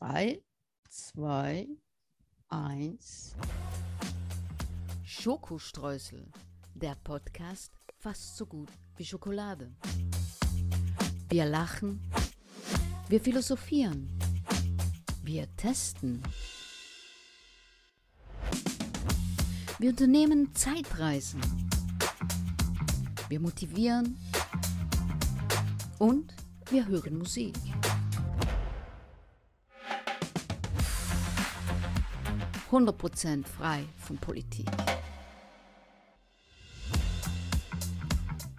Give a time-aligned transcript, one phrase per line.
[0.00, 0.40] 3,
[0.90, 1.66] 2,
[2.50, 3.34] 1.
[5.02, 6.30] Schokostreusel,
[6.74, 9.74] der Podcast fast so gut wie Schokolade.
[11.28, 12.00] Wir lachen,
[13.08, 14.16] wir philosophieren,
[15.24, 16.22] wir testen.
[19.80, 21.40] Wir unternehmen Zeitreisen.
[23.28, 24.16] Wir motivieren
[25.98, 26.32] und
[26.70, 27.56] wir hören Musik.
[32.70, 34.66] Hundert Prozent frei von Politik.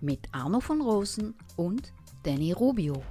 [0.02, 3.04] Mit Arno von Rosen und Danny Rubio.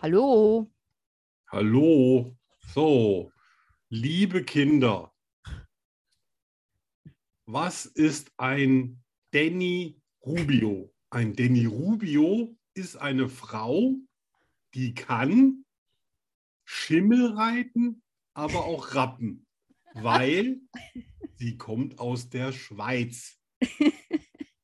[0.00, 0.70] Hallo.
[1.48, 2.34] Hallo.
[2.72, 3.30] So,
[3.90, 5.12] liebe Kinder,
[7.44, 9.02] was ist ein
[9.32, 10.94] Danny Rubio?
[11.10, 13.96] Ein Danny Rubio ist eine Frau,
[14.72, 15.66] die kann
[16.64, 18.02] Schimmel reiten,
[18.40, 19.46] aber auch Rappen,
[19.92, 20.62] weil
[21.34, 23.38] sie kommt aus der Schweiz.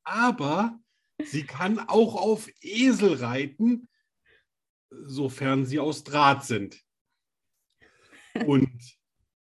[0.03, 0.79] Aber
[1.23, 3.87] sie kann auch auf Esel reiten,
[4.89, 6.83] sofern sie aus Draht sind.
[8.47, 8.97] Und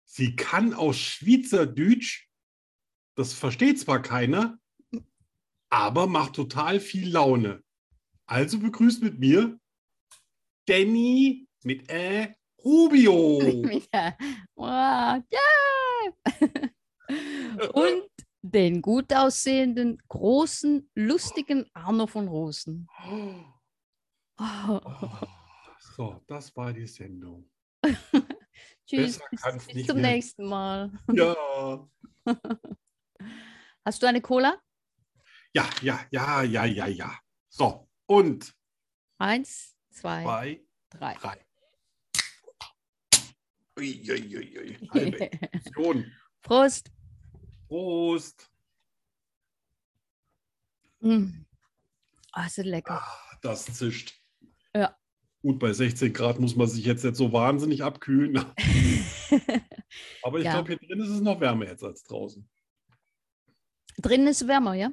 [0.04, 2.26] sie kann aus Schweizerdeutsch,
[3.16, 4.58] das versteht zwar keiner,
[5.68, 7.62] aber macht total viel Laune.
[8.24, 9.60] Also begrüßt mit mir
[10.66, 12.34] Danny mit Ä
[12.64, 13.40] Rubio.
[14.56, 16.70] Wow, ja.
[17.72, 18.10] Und
[18.42, 22.88] den gut aussehenden, großen, lustigen Arno von Rosen.
[24.38, 24.80] Oh.
[25.96, 27.50] So, das war die Sendung.
[28.86, 30.02] Tschüss, bis, bis zum werden.
[30.02, 30.90] nächsten Mal.
[31.12, 31.88] Ja,
[33.84, 34.60] Hast du eine Cola?
[35.54, 37.18] ja, ja, ja, ja, ja, ja.
[37.48, 38.54] So, und
[39.18, 41.14] Eins, zwei, zwei, drei.
[41.14, 41.46] drei.
[43.78, 46.12] Uiuiui, halbe Explosion.
[46.42, 46.90] Prost.
[47.68, 48.50] Prost.
[51.00, 51.44] Mm.
[52.32, 53.00] Ah, ist das lecker.
[53.02, 54.14] Ah, das zischt.
[54.74, 54.96] Ja.
[55.42, 58.36] Gut, bei 16 Grad muss man sich jetzt nicht so wahnsinnig abkühlen.
[60.22, 60.52] Aber ich Ja.
[60.52, 62.48] glaube, hier drin ist es noch wärmer jetzt als draußen.
[63.98, 64.90] Drinnen ist wärmer, ja?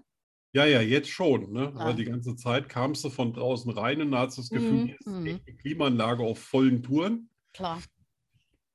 [0.53, 1.53] Ja, ja, jetzt schon.
[1.53, 1.71] Ne?
[1.75, 1.81] Ah.
[1.81, 4.71] Aber die ganze Zeit kamst du von draußen rein und da hast du das Gefühl,
[4.71, 5.25] Mhm, hier ist mhm.
[5.27, 7.29] echt eine Klimaanlage auf vollen Touren.
[7.53, 7.81] Klar.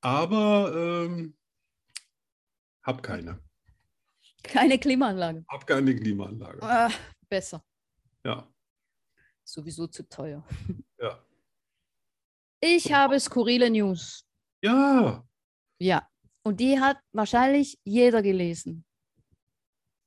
[0.06, 1.36] Aber ähm,
[2.84, 3.42] hab keine.
[4.44, 5.44] Keine Klimaanlage.
[5.48, 6.62] Hab keine Klimaanlage.
[6.62, 6.92] Ah,
[7.28, 7.64] besser.
[8.24, 8.48] Ja,
[9.42, 10.46] Sowieso zu teuer.
[11.00, 11.24] ja.
[12.60, 14.24] Ich habe skurrile News.
[14.62, 15.26] Ja,
[15.80, 16.08] Ja.
[16.44, 18.84] Und die hat wahrscheinlich jeder gelesen.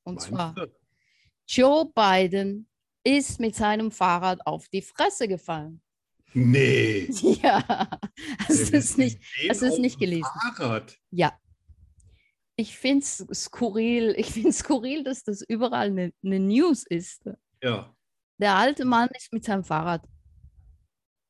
[0.04, 0.74] Und meinst zwar, du?
[1.46, 2.70] Joe Biden
[3.04, 5.82] ist mit seinem Fahrrad auf die Fresse gefallen.
[6.34, 7.10] Nee.
[7.42, 7.90] Ja.
[8.48, 9.20] Hast du es nicht?
[9.50, 10.28] hast es nicht gelesen?
[10.56, 10.98] Fahrrad.
[11.12, 11.38] Ja.
[12.56, 14.14] Ich finde es skurril.
[14.18, 17.24] Ich finde skurril, dass das überall eine eine News ist.
[17.64, 17.96] Ja,
[18.38, 20.08] Der alte Mann ist mit seinem Fahrrad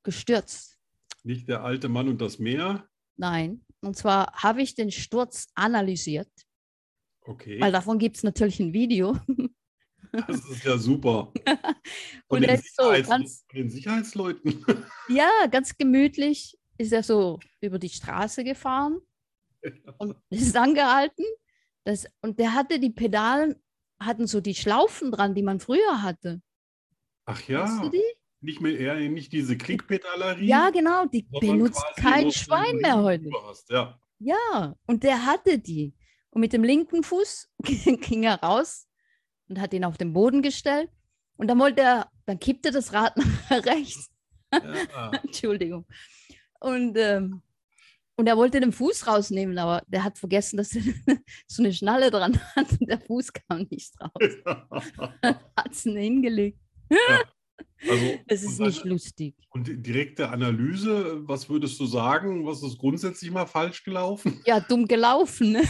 [0.03, 0.77] gestürzt.
[1.23, 2.87] nicht der alte Mann und das Meer.
[3.17, 3.65] Nein.
[3.81, 6.29] Und zwar habe ich den Sturz analysiert,
[7.21, 9.17] Okay, weil davon gibt es natürlich ein Video.
[10.11, 11.31] das ist ja super.
[11.45, 11.75] Von
[12.27, 14.65] Und den, er ist so Sicherheits ganz- von den Sicherheitsleuten.
[15.09, 18.99] Ja, ganz gemütlich ist er so über die Straße gefahren
[19.97, 21.25] und ist angehalten.
[21.83, 23.55] Das, und der hatte die Pedalen,
[23.99, 26.41] hatten so die Schlaufen dran, die man früher hatte.
[27.25, 28.03] Ach ja, du die?
[28.41, 30.45] nicht mehr eher nicht diese Klickpedalerie.
[30.45, 33.29] Ja, genau, die benutzt kein Schwein mehr heute.
[33.47, 33.69] Hast.
[33.69, 33.99] Ja.
[34.19, 35.93] Ja, und der hatte die.
[36.29, 38.87] Und mit dem linken Fuß ging er raus
[39.49, 40.89] und hat ihn auf den Boden gestellt.
[41.37, 43.17] Und dann wollte er, dann kippte das Rad
[43.49, 44.09] nach rechts.
[44.53, 45.11] Ja.
[45.23, 45.85] Entschuldigung.
[46.59, 47.41] Und, ähm,
[48.15, 50.81] und er wollte den Fuß rausnehmen, aber der hat vergessen, dass er
[51.47, 54.61] so eine Schnalle dran hat und der Fuß kam nicht raus.
[55.55, 56.59] Hat es hingelegt.
[57.89, 59.35] also, Das ist nicht dann- lustig.
[59.51, 62.45] Und direkte Analyse, was würdest du sagen?
[62.45, 64.41] Was ist grundsätzlich mal falsch gelaufen?
[64.45, 65.53] Ja, dumm gelaufen.
[65.53, 65.63] Ne?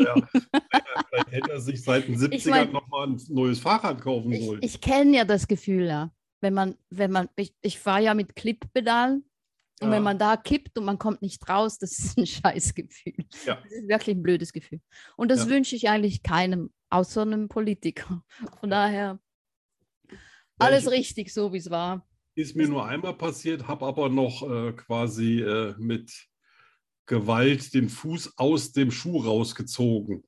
[0.00, 0.14] Ja,
[1.10, 4.44] vielleicht hätte er sich seit den 70ern Ich mein- nochmal ein neues Fahrrad kaufen Ich,
[4.44, 4.60] sollen.
[4.62, 6.12] ich kenne ja das Gefühl, ja.
[6.40, 9.24] Wenn man, wenn man, ich, ich fahre ja mit Clip-Pedalen
[9.82, 9.90] und Ja.
[9.94, 13.14] wenn man da kippt und man kommt nicht raus, das ist ein Scheißgefühl.
[13.46, 13.56] Ja.
[13.56, 14.80] Das ist wirklich ein blödes Gefühl.
[15.16, 15.50] Und das Ja.
[15.50, 18.24] wünsche ich eigentlich keinem, außer einem Politiker.
[18.60, 19.18] Von daher
[20.58, 22.06] alles ich- richtig, so wie es war.
[22.36, 26.28] Ist mir nur einmal passiert, habe aber noch äh, quasi äh, mit
[27.10, 30.22] Gewalt den Fuß aus dem Schuh rausgezogen.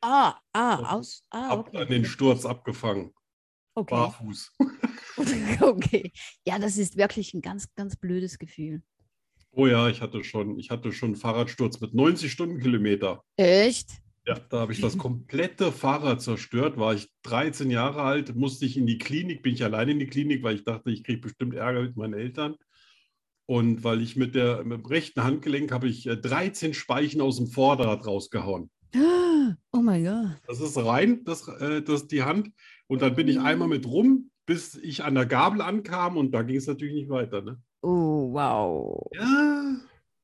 [0.00, 1.24] Ah, ah, aus.
[1.30, 2.10] Ah, Hab dann den okay.
[2.10, 3.14] Sturz abgefangen.
[3.76, 3.94] Okay.
[3.94, 4.52] Barfuß.
[5.60, 6.10] okay.
[6.44, 8.82] Ja, das ist wirklich ein ganz, ganz blödes Gefühl.
[9.52, 13.22] Oh ja, ich hatte schon, ich hatte schon einen Fahrradsturz mit 90 Stundenkilometer.
[13.36, 13.90] Echt?
[14.26, 16.78] Ja, da habe ich das komplette Fahrrad zerstört.
[16.78, 20.08] War ich 13 Jahre alt, musste ich in die Klinik, bin ich allein in die
[20.08, 22.56] Klinik, weil ich dachte, ich kriege bestimmt Ärger mit meinen Eltern.
[23.46, 27.36] Und weil ich mit, der, mit dem rechten Handgelenk habe ich äh, 13 Speichen aus
[27.36, 28.70] dem Vorderrad rausgehauen.
[29.72, 30.36] Oh mein Gott.
[30.46, 32.50] Das ist rein, das, äh, das die Hand.
[32.86, 36.42] Und dann bin ich einmal mit rum, bis ich an der Gabel ankam und da
[36.42, 37.42] ging es natürlich nicht weiter.
[37.42, 37.60] Ne?
[37.82, 39.06] Oh, wow.
[39.14, 39.76] Ja,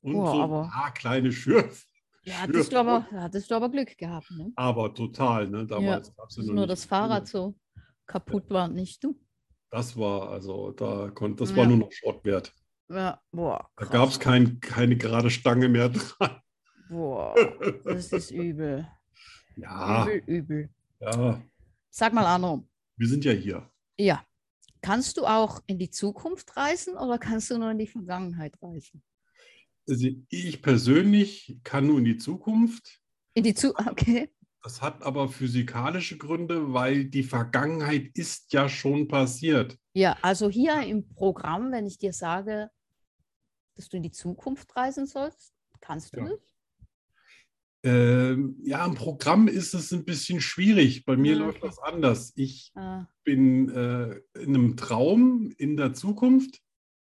[0.02, 1.84] und Oh, so aber- ein paar kleine Schürf.
[2.22, 4.52] Ja, hattest du aber, hattest du aber Glück gehabt, ne?
[4.54, 5.64] Aber total, ne?
[5.66, 7.54] Damals ja Dass noch nur nicht das Fahrrad so
[8.06, 9.18] kaputt war, nicht du.
[9.70, 11.56] Das war, also da konnte, das Ja.
[11.56, 12.52] war nur noch Schrott wert.
[12.90, 13.70] Ja, boah.
[13.76, 16.40] Da gab es kein, keine gerade Stange mehr dran.
[16.88, 17.34] Boah,
[17.84, 18.86] das ist übel.
[19.56, 20.70] Ja, Übel, übel.
[21.00, 21.40] ja,
[21.90, 22.66] Sag mal, Arno.
[22.96, 23.70] wir sind ja hier.
[23.98, 24.24] Ja.
[24.82, 29.02] Kannst du auch in die Zukunft reisen oder kannst du nur in die Vergangenheit reisen?
[29.86, 33.00] Also ich persönlich kann nur in die Zukunft.
[33.34, 34.32] In die Zu okay.
[34.62, 39.78] Das hat aber physikalische Gründe, weil die Vergangenheit ist ja schon passiert.
[39.94, 42.70] Ja, also hier im Programm, wenn ich dir sage,
[43.80, 46.26] dass du in die Zukunft reisen sollst, kannst du Ja.
[46.28, 46.38] das?
[47.82, 51.06] Ähm, ja, im Programm ist es ein bisschen schwierig.
[51.06, 52.34] Bei mir Ah, läuft das anders.
[52.36, 56.60] Ich Ah, bin äh, in einem Traum in der Zukunft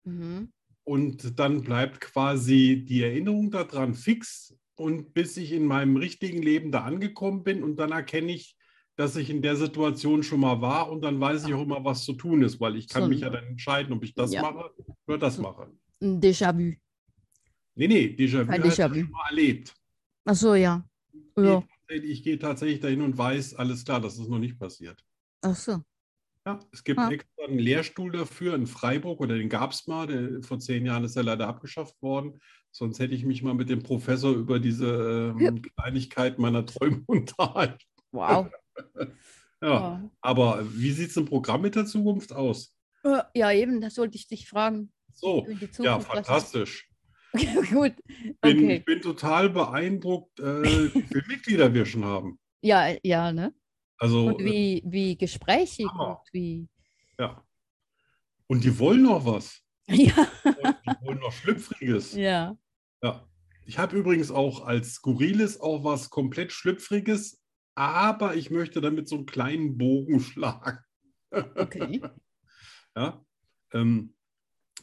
[0.04, 0.50] mhm.
[0.84, 6.72] und dann bleibt quasi die Erinnerung daran fix und bis ich in meinem richtigen Leben
[6.72, 8.56] da angekommen bin und dann erkenne ich,
[8.96, 12.04] dass ich in der Situation schon mal war und dann weiß ich auch immer, was
[12.04, 14.40] zu tun ist, weil ich kann So mich ja dann entscheiden, ob ich das Ja.
[14.40, 14.70] mache
[15.06, 15.70] oder das So- mache.
[16.02, 16.74] Ein Déjà-vu.
[17.74, 19.00] Nee, nee, Déjà-vu Ein heißt ja Déjà-vu.
[19.02, 19.74] schon mal erlebt.
[20.24, 20.84] Ach so, ja.
[21.36, 21.62] Ja.
[21.88, 25.04] Ich, ich gehe tatsächlich dahin und weiß, alles klar, das ist noch nicht passiert.
[25.42, 25.82] Ach so.
[26.44, 27.08] Ja, es gibt Ah.
[27.10, 30.06] extra einen Lehrstuhl dafür in Freiburg oder den gab es mal.
[30.08, 32.40] Der, vor zehn Jahren ist er leider abgeschafft worden.
[32.72, 37.78] Sonst hätte ich mich mal mit dem Professor über diese ähm, Kleinigkeit meiner Träume unterhalten.
[38.10, 38.48] Wow.
[39.64, 42.76] Ja, aber wie sieht es im Programm mit der Zukunft aus?
[43.04, 43.30] Ja.
[43.32, 44.90] Ja, eben, das wollte ich dich fragen.
[45.14, 45.46] So,
[45.78, 46.88] ja, fantastisch.
[47.70, 47.94] Gut.
[48.06, 48.76] Bin, Okay.
[48.76, 50.62] Ich bin total beeindruckt, äh,
[50.94, 52.38] wie viele Mitglieder wir schon haben.
[52.60, 53.54] Ja, ja, ne?
[53.98, 56.20] Also, Und wie, wie gesprächig Hammer.
[56.20, 56.68] und wie.
[57.18, 57.44] äh, ja.
[58.48, 59.60] Und die wollen noch was.
[59.88, 62.14] Ja, Und die wollen noch Schlüpfriges.
[62.14, 62.56] ja.
[63.02, 63.28] Ja.
[63.64, 67.40] Ich habe übrigens auch als Skurriles auch was komplett Schlüpfriges,
[67.76, 70.78] aber ich möchte damit so einen kleinen Bogen schlagen.
[71.30, 72.02] Okay.
[72.96, 73.24] Ja.
[73.72, 74.14] Ähm,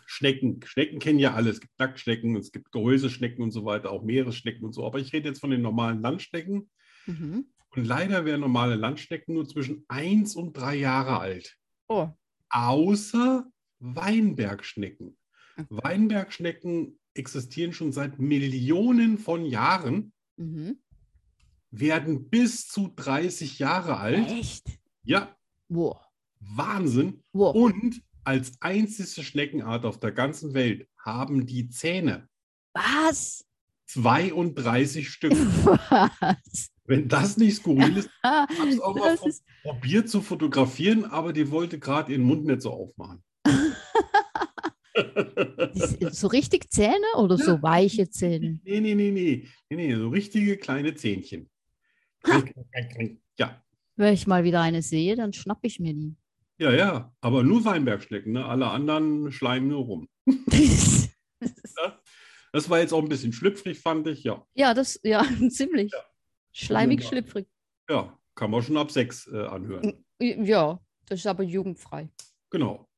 [0.06, 0.59] Schnecken.
[0.65, 1.50] Schnecken kennen ja alle.
[1.50, 4.86] Es gibt Nacktschnecken, es gibt Gehäuseschnecken und so weiter, auch Meeresschnecken und so.
[4.86, 6.69] Aber ich rede jetzt von den normalen Landschnecken.
[7.06, 7.45] Mhm.
[7.75, 11.56] Und leider werden normale Landschnecken nur zwischen 1 und 3 Jahre alt.
[11.88, 12.09] Oh.
[12.50, 13.45] Außer
[13.80, 15.15] Weinbergschnecken.
[15.56, 15.68] Okay.
[15.69, 20.80] Weinbergschnecken existieren schon seit Millionen von Jahren, Mhm.
[21.69, 24.31] werden bis zu 30 Jahre alt.
[24.31, 24.65] Echt?
[25.03, 25.35] Ja,
[25.68, 25.97] Wow.
[26.39, 27.21] Wahnsinn.
[27.33, 27.53] Wow.
[27.53, 32.27] Und als einzige Schneckenart auf der ganzen Welt haben die Zähne.
[32.74, 33.45] Was?
[33.88, 35.31] 32 Stück.
[35.89, 36.69] Was?
[36.86, 41.33] Wenn das nicht skurril ist, ich habe es auch mal ist, probiert zu fotografieren, aber
[41.33, 43.24] die wollte gerade ihren Mund nicht so aufmachen.
[46.11, 47.45] so richtig Zähne oder Ja.
[47.45, 48.59] so weiche Zähne?
[48.64, 51.49] Nee, nee, nee, nee, nee, nee, so richtige kleine Zähnchen.
[53.38, 53.64] Ja,
[53.95, 56.16] Wenn ich mal wieder eine sehe, dann schnapp ich mir die.
[56.59, 58.45] Ja, ja, aber nur Weinbergschnecken, ne?
[58.45, 60.09] Alle anderen schleimen nur rum.
[62.51, 64.23] Das war jetzt auch ein bisschen schlüpfrig, fand ich.
[64.23, 65.92] Ja, ja, das, ja, ziemlich.
[66.51, 67.09] Schleimig, Wunderbar.
[67.09, 67.47] schlüpfrig.
[67.87, 70.04] ja, kann man schon ab sechs äh, anhören.
[70.19, 72.09] Ja, das ist aber jugendfrei.
[72.49, 72.89] Genau.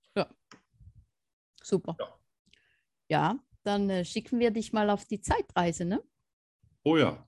[1.63, 1.96] Super.
[2.00, 2.18] Ja.
[3.10, 6.01] Ja, dann äh, schicken wir dich mal auf die Zeitreise, ne?
[6.84, 7.27] Oh ja.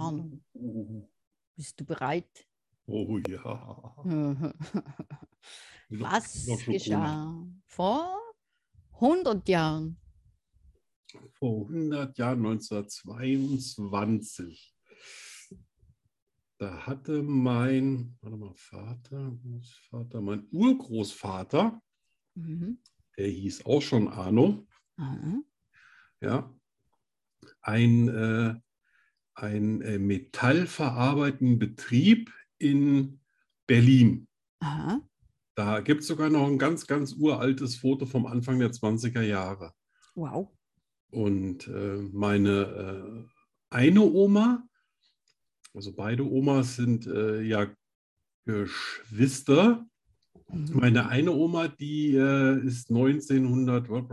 [0.00, 0.40] Arno,
[1.56, 2.46] bist du bereit?
[2.86, 3.94] Oh ja.
[5.90, 8.18] Was geschah vor
[8.94, 9.98] 100 Jahren?
[11.34, 14.74] Vor 100 Jahren, 1922.
[16.58, 21.80] Da hatte mein, warte mal, Vater, Großvater, mein Urgroßvater,
[22.34, 22.78] Mhm.
[23.16, 24.66] der hieß auch schon Arno.
[24.96, 25.40] Aha.
[26.20, 26.52] Ja.
[27.60, 28.54] Ein, äh,
[29.34, 33.20] ein äh, metallverarbeitenden Betrieb in
[33.66, 34.26] Berlin.
[34.60, 35.00] Aha.
[35.54, 39.72] Da gibt es sogar noch ein ganz, ganz uraltes Foto vom Anfang der 20er Jahre.
[40.14, 40.48] Wow.
[41.10, 43.24] Und äh, meine äh,
[43.70, 44.62] eine Oma,
[45.74, 47.68] also beide Omas sind äh, ja
[48.44, 49.86] Geschwister.
[50.48, 50.70] Mhm.
[50.72, 54.08] Meine eine Oma, die äh, ist 1900, war die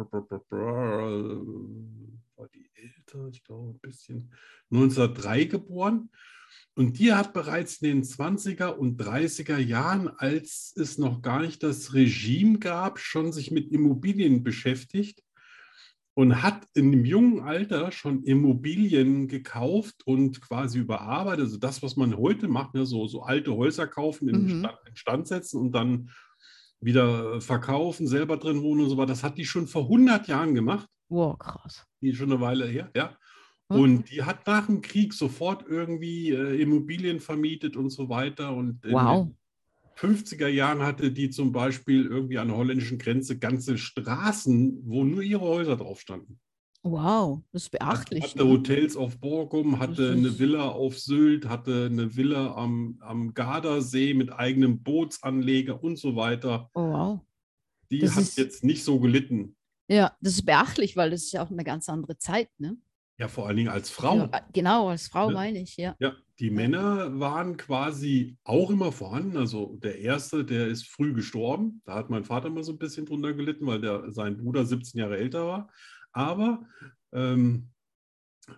[3.08, 4.32] älter, ich glaube ein bisschen,
[4.72, 6.10] 1903 geboren.
[6.76, 11.64] Und die hat bereits in den 20er und 30er Jahren, als es noch gar nicht
[11.64, 15.24] das Regime gab, schon sich mit Immobilien beschäftigt
[16.14, 21.46] und hat in einem jungen Alter schon Immobilien gekauft und quasi überarbeitet.
[21.46, 24.50] Also das, was man heute macht, ne, so, so alte Häuser kaufen, in Mhm.
[24.50, 26.12] Stand, in Stand setzen und dann
[26.80, 29.08] wieder verkaufen, selber drin wohnen und so weiter.
[29.08, 30.88] Das hat die schon vor 100 Jahren gemacht.
[31.10, 31.87] Wow, krass.
[32.02, 33.18] Die schon eine Weile her, ja.
[33.70, 33.82] Okay.
[33.82, 38.54] Und die hat nach dem Krieg sofort irgendwie äh, Immobilien vermietet und so weiter.
[38.56, 39.28] Und in Wow.
[39.28, 39.36] den
[39.98, 45.22] 50er Jahren hatte die zum Beispiel irgendwie an der holländischen Grenze ganze Straßen, wo nur
[45.22, 46.40] ihre Häuser drauf standen.
[46.84, 48.24] Wow, das ist beachtlich.
[48.24, 48.52] Hatte ne?
[48.52, 54.32] Hotels auf Borkum, hatte eine Villa auf Sylt, hatte eine Villa am, am Gardasee mit
[54.32, 56.70] eigenem Bootsanleger und so weiter.
[56.74, 57.20] Oh, wow.
[57.92, 59.57] Die Das hat jetzt nicht so gelitten.
[59.88, 62.78] Ja, das ist beachtlich, weil das ist ja auch eine ganz andere Zeit, ne?
[63.20, 64.18] Ja, vor allen Dingen als Frau.
[64.18, 65.34] Ja, äh, genau, als Frau Ne?
[65.34, 65.96] meine ich, ja.
[66.00, 69.38] Ja, die Männer waren quasi auch immer vorhanden.
[69.38, 71.82] Also der erste, der ist früh gestorben.
[71.86, 75.00] Da hat mein Vater mal so ein bisschen drunter gelitten, weil der, sein Bruder 17
[75.00, 75.72] Jahre älter war.
[76.12, 76.68] Aber
[77.12, 77.70] ähm,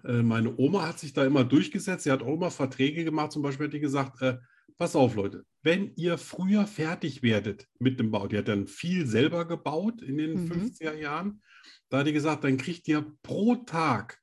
[0.03, 2.03] äh, meine Oma hat sich da immer durchgesetzt.
[2.03, 3.31] Sie hat auch immer Verträge gemacht.
[3.31, 4.39] Zum Beispiel hat die gesagt, äh,
[4.77, 9.05] pass auf Leute, wenn ihr früher fertig werdet mit dem Bau, die hat dann viel
[9.07, 10.47] selber gebaut in den Mhm.
[10.51, 11.41] 50er Jahren,
[11.89, 14.19] da hat die gesagt, dann kriegt ihr pro Tag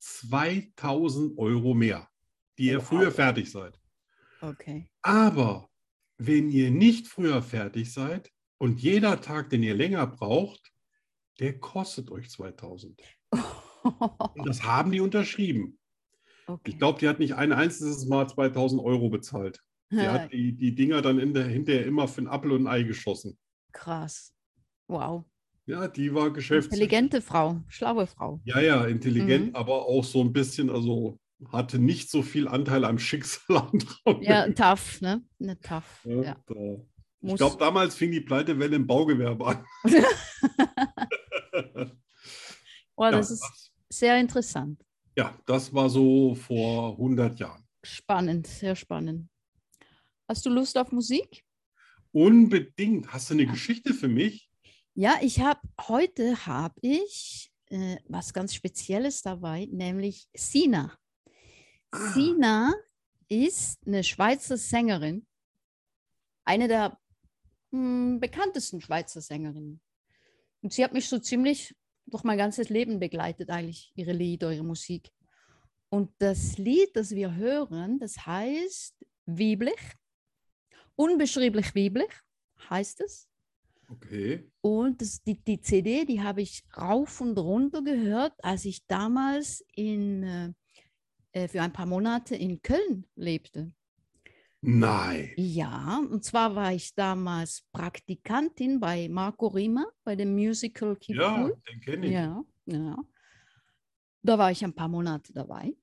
[0.00, 2.08] 2000 Euro mehr,
[2.58, 2.88] die ihr Wow.
[2.88, 3.78] früher fertig seid.
[4.40, 4.88] Okay.
[5.02, 5.68] Aber
[6.18, 10.72] wenn ihr nicht früher fertig seid und jeder Tag, den ihr länger braucht,
[11.40, 13.00] der kostet euch 2000.
[13.82, 15.76] Und das haben die unterschrieben.
[16.52, 16.70] Okay.
[16.70, 19.60] Ich glaube, die hat nicht ein einziges Mal 2000 Euro bezahlt.
[19.92, 22.66] Die Ja, hat die, die Dinger dann in der, hinterher immer für einen Apfel und
[22.66, 23.36] ein Ei geschossen.
[23.72, 24.32] krass.
[24.88, 25.24] Wow.
[25.66, 26.72] Ja, die war geschäftlich.
[26.80, 28.40] Intelligente Frau, schlaue Frau.
[28.44, 29.56] Ja, ja, intelligent, Mhm.
[29.56, 31.18] aber auch so ein bisschen, also
[31.50, 33.68] hatte nicht so viel Anteil am Schicksal
[34.20, 35.22] Ja, tough, ne?
[35.38, 36.00] Ne, tough.
[36.04, 36.36] Ja, Ja.
[37.24, 39.64] Ich glaube, damals fing die Pleitewelle im Baugewerbe an.
[42.96, 44.80] Oh, Ja, das ist sehr interessant.
[45.16, 47.64] Ja, das war so vor 100 Jahren.
[47.82, 49.28] Spannend, sehr spannend.
[50.28, 51.44] Hast du Lust auf Musik?
[52.12, 53.12] Unbedingt.
[53.12, 54.50] Hast du eine Geschichte für mich?
[54.94, 60.96] Ja, ich habe heute habe ich äh, was ganz Spezielles dabei, nämlich Sina.
[61.90, 62.12] Ah.
[62.12, 62.74] Sina
[63.28, 65.26] ist eine Schweizer Sängerin,
[66.44, 66.98] eine der
[67.70, 69.80] hm, bekanntesten Schweizer Sängerinnen.
[70.60, 71.74] Und sie hat mich so ziemlich
[72.06, 75.10] durch mein ganzes Leben begleitet, eigentlich ihre Lieder, ihre Musik.
[75.88, 79.80] Und das Lied, das wir hören, das heißt Weiblich,
[80.96, 82.10] unbeschreiblich weiblich
[82.68, 83.28] heißt es.
[83.88, 84.50] Okay.
[84.62, 89.64] Und das, die, die CD, die habe ich rauf und runter gehört, als ich damals
[89.74, 90.52] in, äh,
[91.32, 93.72] äh, für ein paar Monate in Köln lebte.
[94.64, 95.32] Nein.
[95.36, 101.50] Ja, und zwar war ich damals Praktikantin bei Marco Rima, bei dem Musical Keep Ja,
[101.68, 102.12] den kenne ich.
[102.12, 102.96] Ja, ja.
[104.22, 105.76] Da war ich ein paar Monate dabei.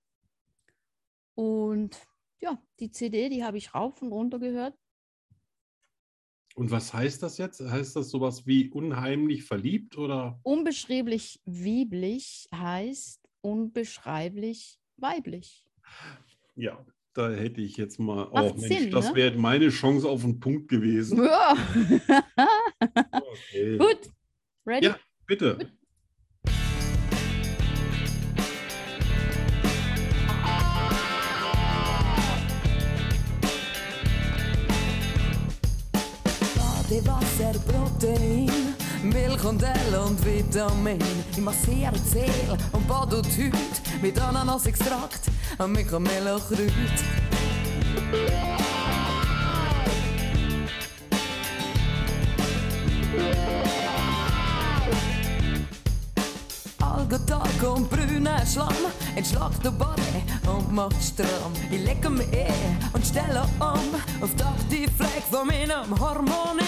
[1.36, 2.00] Und
[2.40, 4.78] ja, die CD, die habe ich rauf und runter gehört.
[6.56, 7.60] Und was heißt das jetzt?
[7.60, 10.40] Heißt das sowas wie unheimlich verliebt oder?
[10.44, 15.66] Unbeschreiblich weiblich heißt unbeschreiblich weiblich.
[16.56, 16.86] Ja,
[17.20, 19.16] da hätte ich jetzt mal auch, Mensch, Sinn, das ne?
[19.16, 21.22] wäre meine Chance auf den Punkt gewesen.
[21.24, 21.56] Ja.
[23.12, 23.78] Okay.
[23.78, 24.00] Gut.
[24.66, 24.88] Ready?
[24.88, 24.96] Ja.
[25.28, 25.58] Bitte.
[36.56, 38.50] Badewasser, Protein,
[39.04, 41.00] Milch und L und Vitamin.
[41.32, 43.28] Ich massiere die Seele und Haut
[44.02, 45.29] mit Ananasextrakt
[45.60, 47.04] Amigameelo groet.
[56.78, 58.68] Al Algetal al kom en slam
[59.16, 60.02] en slag de body
[60.48, 61.52] op mag stram.
[61.70, 63.04] Je lekker me in en
[63.58, 63.90] om
[64.22, 66.68] of dat die vlek van mijn harmonium.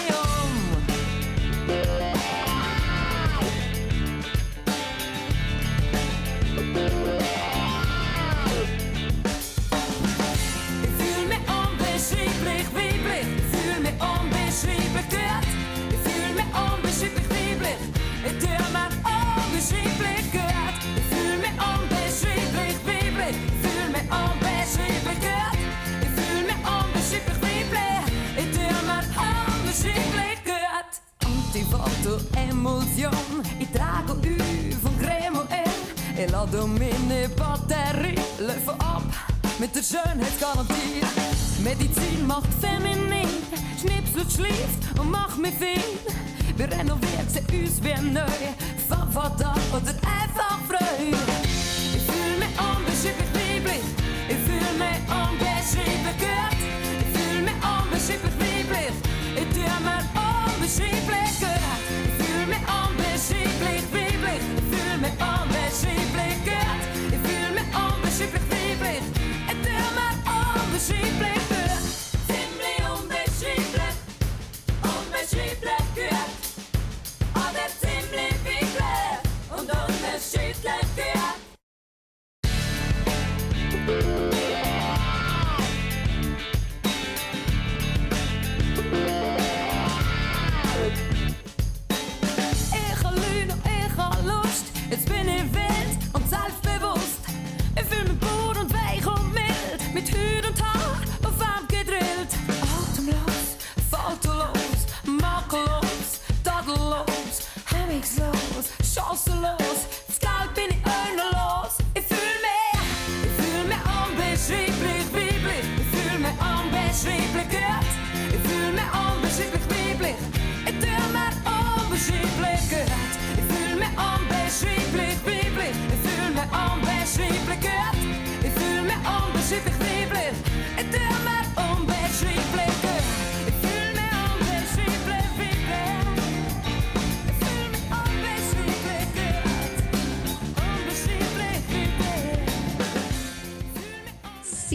[6.74, 7.31] Yeah.
[36.44, 39.04] Ich lade meine Batterie, laufe ab
[39.60, 41.00] mit der Schönheitsgarantie.
[41.62, 43.28] Medizin macht feminin,
[43.80, 45.80] schnipselt, schläft und macht mich fein.
[46.56, 48.26] Wir renovieren sie uns wie neu,
[48.88, 51.12] von Vater oder einfach frei.
[51.94, 53.84] Ich fühle mich unbeschreiblich weiblich,
[54.28, 56.58] ich fühle mich unbeschreiblich gut.
[56.98, 58.94] Ich fühle mich unbeschreiblich weiblich,
[59.36, 60.02] ich tue mir
[60.58, 61.51] unbeschreiblich gut.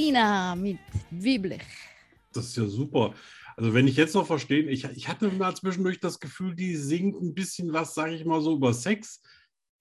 [0.08, 0.78] Sina mit
[1.12, 1.62] Wieblich.
[2.32, 3.14] Das ist ja super.
[3.58, 7.22] Also wenn ich jetzt noch verstehe, ich, ich hatte mal zwischendurch das Gefühl, die singt
[7.22, 9.22] ein bisschen was, sage ich mal so, über Sex.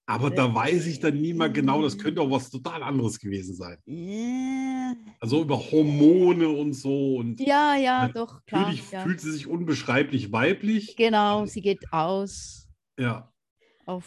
[0.09, 3.55] Aber da weiß ich dann nie mal genau, das könnte auch was total anderes gewesen
[3.55, 3.79] sein.
[3.87, 7.17] Ja, Also über Hormone und so.
[7.17, 8.63] Und ja, ja doch, klar.
[8.63, 9.03] natürlich Ja.
[9.05, 10.97] fühlt sie sich unbeschreiblich weiblich.
[10.97, 13.33] Genau, sie geht aus Ja.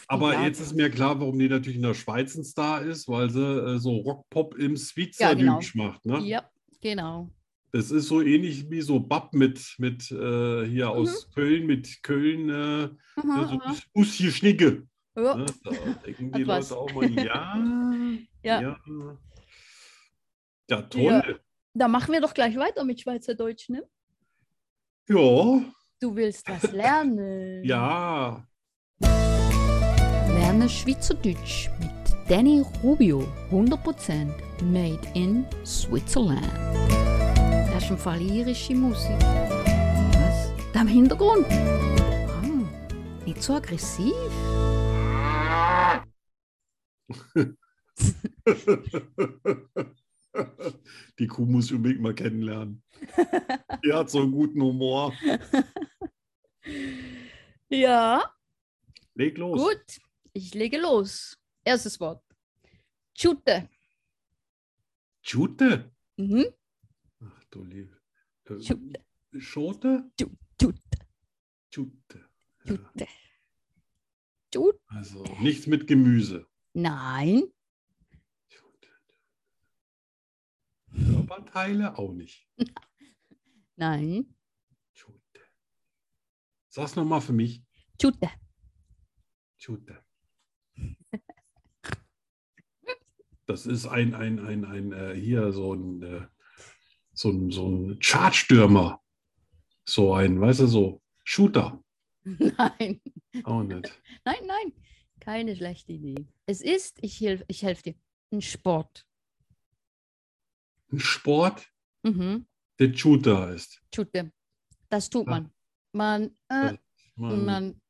[0.08, 0.46] Aber Jagd.
[0.46, 3.42] jetzt ist mir klar, warum die natürlich in der Schweiz ein Star ist, weil sie
[3.42, 5.86] äh, so Rockpop im Ja, Schweizerdeutsch genau.
[5.88, 6.06] macht.
[6.06, 6.20] Ne?
[6.20, 6.50] Ja,
[6.82, 7.30] genau.
[7.72, 12.50] Das ist so ähnlich wie so Bab mit, mit äh, hier aus Köln, mit Köln,
[12.50, 13.76] äh, Aha, so aha.
[13.94, 14.88] Uschi Schnicke.
[15.16, 15.46] Ja, Ne?
[15.64, 15.72] Da
[16.06, 16.44] denken die.
[16.44, 17.58] Leute auch mal, ja,
[18.44, 18.62] Ja.
[18.62, 18.78] ja.
[20.70, 21.40] Ja, toll.
[21.74, 23.84] Da machen wir doch gleich weiter mit Schweizerdeutsch, ne?
[25.08, 25.62] Ja,
[26.02, 27.64] Du willst was lernen.
[27.66, 28.46] ja.
[30.60, 31.90] Lerne Schweizerdeutsch mit
[32.28, 33.26] Danny Rubio.
[33.50, 34.28] 100%
[34.62, 36.52] made in Switzerland.
[37.72, 39.18] Das ist im Fall irische Musik.
[39.22, 40.52] Was?
[40.74, 41.46] Da im Hintergrund?
[41.50, 42.42] Ah,
[43.26, 44.14] nicht so aggressiv.
[51.20, 52.84] Die Kuh muss ich unbedingt mal kennenlernen.
[53.86, 55.14] Die hat so einen guten Humor.
[57.70, 58.24] Ja,
[59.16, 59.58] Leg los.
[59.58, 60.09] gut.
[60.34, 61.38] Ich lege los.
[61.64, 62.24] Erstes Wort.
[63.14, 63.70] Tschute.
[65.24, 65.92] Jute?
[66.18, 66.46] Mhm.
[67.22, 68.00] Ach du Liebe.
[68.46, 69.06] Äh, Jute.
[69.38, 70.12] Schote?
[70.18, 70.38] Tschute.
[71.72, 72.30] Jute.
[72.66, 73.08] Tschute.
[74.52, 74.80] Tschute.
[74.88, 76.48] Also nichts mit Gemüse.
[76.74, 77.44] Nein.
[80.92, 82.48] Körperteile auch nicht.
[83.76, 84.36] Nein.
[84.94, 85.42] Jute.
[86.68, 87.64] Sag's nochmal für mich.
[87.98, 88.30] Tschute.
[89.58, 90.04] Jute.
[93.50, 96.28] Das ist ein, ein, ein, ein äh, hier so ein, äh,
[97.14, 99.02] so ein, so ein Chartstürmer.
[99.86, 101.84] So ein, weißt du, so Shooter.
[102.24, 103.02] Nein.
[103.46, 103.92] Auch nicht.
[104.24, 104.74] Nein, nein.
[105.20, 106.28] Keine schlechte Idee.
[106.46, 107.96] Es ist, ich helfe ich helf dir,
[108.32, 109.08] ein Sport.
[110.92, 111.68] Ein Sport,
[112.04, 112.46] Mhm.
[112.78, 113.82] der Shooter ist.
[113.92, 114.32] Tschute.
[114.90, 115.32] Das tut Ah.
[115.32, 115.52] man.
[115.92, 116.78] Man, äh,
[117.16, 117.82] Man, man,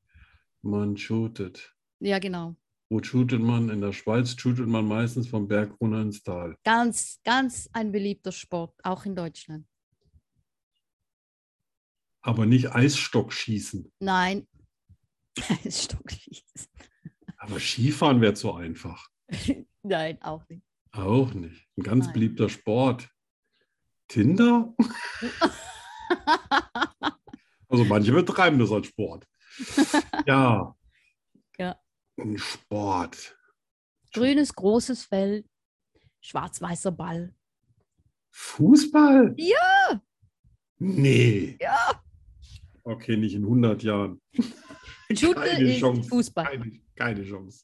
[0.62, 1.76] man shootet.
[2.00, 2.56] ja genau.
[2.90, 3.70] Wo shootet man?
[3.70, 6.58] In der Schweiz shootet man meistens vom Berg runter ins Tal.
[6.64, 9.68] Ganz, ganz ein beliebter Sport, auch in Deutschland.
[12.22, 13.92] Aber nicht Eisstockschießen.
[14.00, 14.48] Nein.
[15.70, 16.68] Stockschießen.
[17.38, 19.08] Aber Skifahren wäre zu einfach.
[19.84, 20.66] Nein, auch nicht.
[20.92, 21.68] Auch nicht.
[21.78, 22.14] Ein ganz Nein.
[22.14, 23.10] beliebter Sport.
[24.08, 24.74] Tinder?
[27.72, 29.28] Also manche betreiben das als Sport.
[30.26, 30.76] Ja.
[31.60, 31.80] Ja.
[32.20, 33.38] Ein Sport.
[34.14, 35.46] Grünes, großes Feld,
[36.22, 37.34] schwarz-weißer Ball.
[38.32, 39.36] Fußball?
[39.38, 40.02] Ja.
[40.80, 41.58] Nee.
[41.62, 42.04] Ja.
[42.84, 44.22] Okay, nicht in 100 Jahren.
[45.10, 46.10] Jute Keine ist Chance.
[46.10, 46.46] Fußball.
[46.46, 47.64] Keine, keine Chance.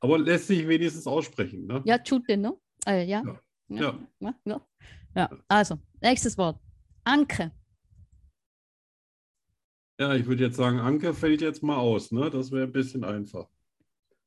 [0.00, 1.66] Aber lässt sich wenigstens aussprechen.
[1.66, 1.82] Ne?
[1.84, 2.54] Ja, Jute, ne?
[2.86, 3.22] Äh, ja.
[3.24, 3.40] Ja.
[3.68, 3.98] Ja.
[4.20, 4.34] Ja.
[4.44, 4.66] ja.
[5.14, 5.30] ja.
[5.48, 6.60] Also, nächstes Wort.
[7.04, 7.52] Anke.
[9.98, 12.10] Ja, ich würde jetzt sagen, Anke fällt jetzt mal aus.
[12.10, 12.28] Ne?
[12.30, 13.48] Das wäre ein bisschen einfach.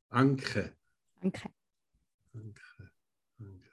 [0.08, 0.72] Anke.
[1.20, 1.50] Anke.
[2.32, 2.62] Anke.
[3.38, 3.70] Anke.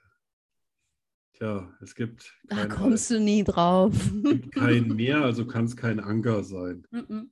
[1.32, 3.94] Tja, es gibt Da kommst du nie drauf.
[4.22, 6.86] gibt kein Meer, also kann es kein Anker sein.
[6.90, 7.30] Mhm.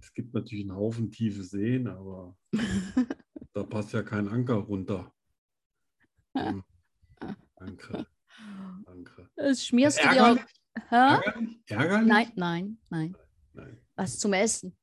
[0.00, 2.36] Es gibt natürlich einen Haufen tiefe Seen, aber
[3.52, 5.12] da passt ja kein Anker runter.
[6.36, 6.62] Hm.
[7.56, 8.06] Anke.
[8.86, 9.28] Anke.
[9.34, 10.46] Das schmierst du dir.
[10.88, 10.94] Hä?
[10.94, 11.58] Ärgerlich?
[11.66, 12.08] Ärgerlich?
[12.08, 13.16] Nein, nein, nein.
[13.54, 13.87] Nein.
[13.98, 14.76] Was zum Essen.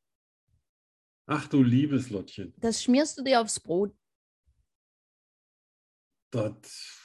[1.25, 2.54] Ach du liebes Lottchen.
[2.58, 3.95] Das schmierst du dir aufs Brot.
[6.32, 6.99] Das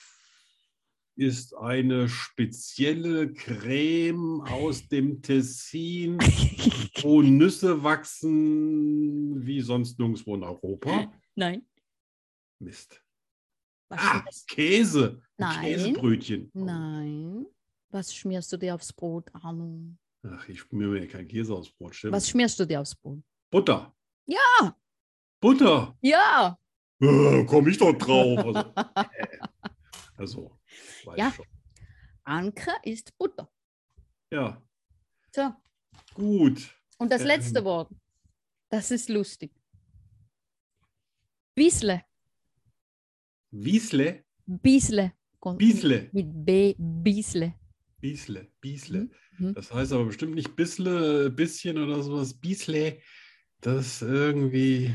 [1.15, 6.19] ist eine spezielle Creme aus dem Tessin,
[7.03, 11.13] wo Nüsse wachsen wie sonst nirgendwo in Europa.
[11.37, 11.65] Nein.
[12.59, 13.01] Mist.
[13.89, 15.23] Was Ah, Käse.
[15.39, 15.61] Nein.
[15.63, 16.51] Käsebrötchen.
[16.55, 17.47] nein.
[17.91, 19.97] Was schmierst du dir aufs Brot, Arno?
[20.23, 21.95] Ach, ich schmier mir kein Käse aufs Brot.
[21.95, 22.13] Stimmt.
[22.15, 23.23] Was schmierst du dir aufs Brot?
[23.51, 23.95] Butter.
[24.27, 24.77] Ja.
[25.41, 25.97] Butter.
[26.03, 26.59] Ja.
[27.01, 28.39] Äh, komm ich doch drauf.
[28.39, 28.73] Also,
[29.13, 29.39] äh,
[30.17, 30.59] also
[31.05, 31.33] weiß Ja.
[31.33, 31.47] schon.
[32.25, 33.51] Anke ist Butter.
[34.31, 34.63] Ja,
[35.35, 35.53] So.
[36.15, 36.77] gut.
[36.99, 37.27] Und das Ähm.
[37.29, 37.91] letzte Wort.
[38.69, 39.51] Das ist lustig.
[41.57, 42.05] Wiesle.
[43.51, 44.25] Wiesle.
[44.47, 45.13] Biesle.
[45.41, 46.09] Kon- Biesle.
[46.13, 46.75] Mit B.
[46.79, 47.55] Biesle.
[48.01, 48.49] Biesle.
[48.61, 49.11] Biesle.
[49.39, 49.55] Mhm.
[49.55, 52.35] Das heißt aber bestimmt nicht bissle, bisschen oder sowas.
[52.35, 52.99] Biesle.
[53.61, 54.95] Das irgendwie.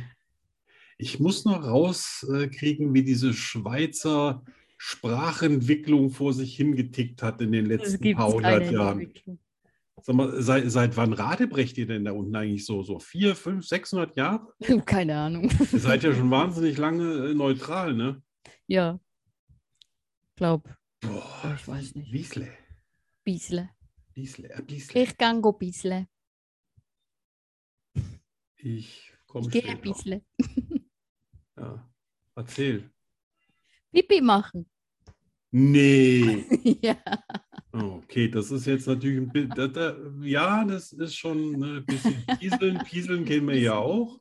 [0.98, 4.44] Ich muss noch rauskriegen, wie diese Schweizer
[4.78, 9.12] Sprachentwicklung vor sich hingetickt hat in den letzten paar hundert Jahren.
[10.02, 12.84] Sag mal, seit, seit wann radebrecht ihr denn da unten eigentlich so?
[12.84, 14.54] So vier, fünf, 600 Jahre?
[14.86, 15.50] Keine Ahnung.
[15.72, 18.22] Ihr seid ja schon wahnsinnig lange äh, neutral, ne?
[18.68, 19.00] Ja.
[20.36, 20.70] Glaub.
[21.02, 22.12] Boah, Ich weiß nicht.
[22.12, 22.50] Wiesle.
[23.26, 23.72] Biesle.
[24.14, 25.02] Biesle, äh, Biesle.
[25.02, 26.08] Ich kann go Biesle.
[28.58, 29.82] Ich komme Ich gehe später.
[29.82, 30.22] Biesle.
[31.58, 31.90] Ja.
[32.36, 32.92] Erzähl.
[33.94, 34.70] Pipi machen.
[35.52, 36.44] Nee.
[36.82, 36.98] ja.
[37.72, 40.22] Okay, das ist jetzt natürlich ein bisschen.
[40.22, 42.78] Ja, das ist schon ne, ein bisschen Pieseln.
[42.80, 44.20] Pieseln kennen wir ja auch.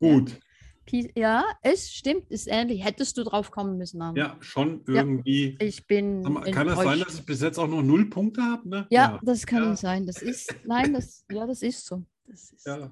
[0.00, 0.40] Gut.
[0.90, 2.84] Ja, es stimmt, ist ähnlich.
[2.84, 4.18] Hättest du drauf kommen müssen, Arno.
[4.18, 4.94] Ja, schon Ja.
[4.96, 5.56] irgendwie.
[5.60, 6.22] Ich bin.
[6.52, 8.68] Kann das sein, dass ich bis jetzt auch noch null Punkte habe?
[8.68, 8.86] Ne?
[8.90, 9.76] Ja, das kann Ja.
[9.76, 10.06] sein.
[10.06, 10.54] Das ist.
[10.64, 12.04] Nein, das, ja, das ist so.
[12.26, 12.90] Das ist, Ja,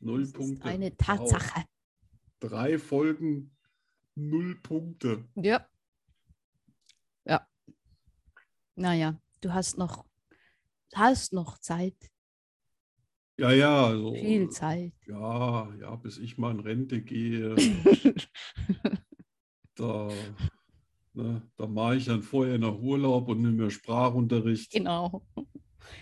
[0.00, 0.64] null Punkte.
[0.64, 0.96] eine Wow.
[0.98, 1.64] Tatsache.
[2.40, 3.50] Drei Folgen,
[4.14, 5.24] null Punkte.
[5.34, 5.66] Ja.
[7.24, 7.46] Ja.
[8.76, 10.04] Naja, du hast noch,
[10.94, 11.96] hast noch Zeit.
[13.36, 14.92] Ja, ja, also, Viel Zeit.
[15.06, 17.54] ja, ja, bis ich mal in Rente gehe,
[19.74, 20.08] da,
[21.14, 24.70] ne, da mache ich dann vorher noch Urlaub und nehme mir Sprachunterricht.
[24.72, 25.26] genau.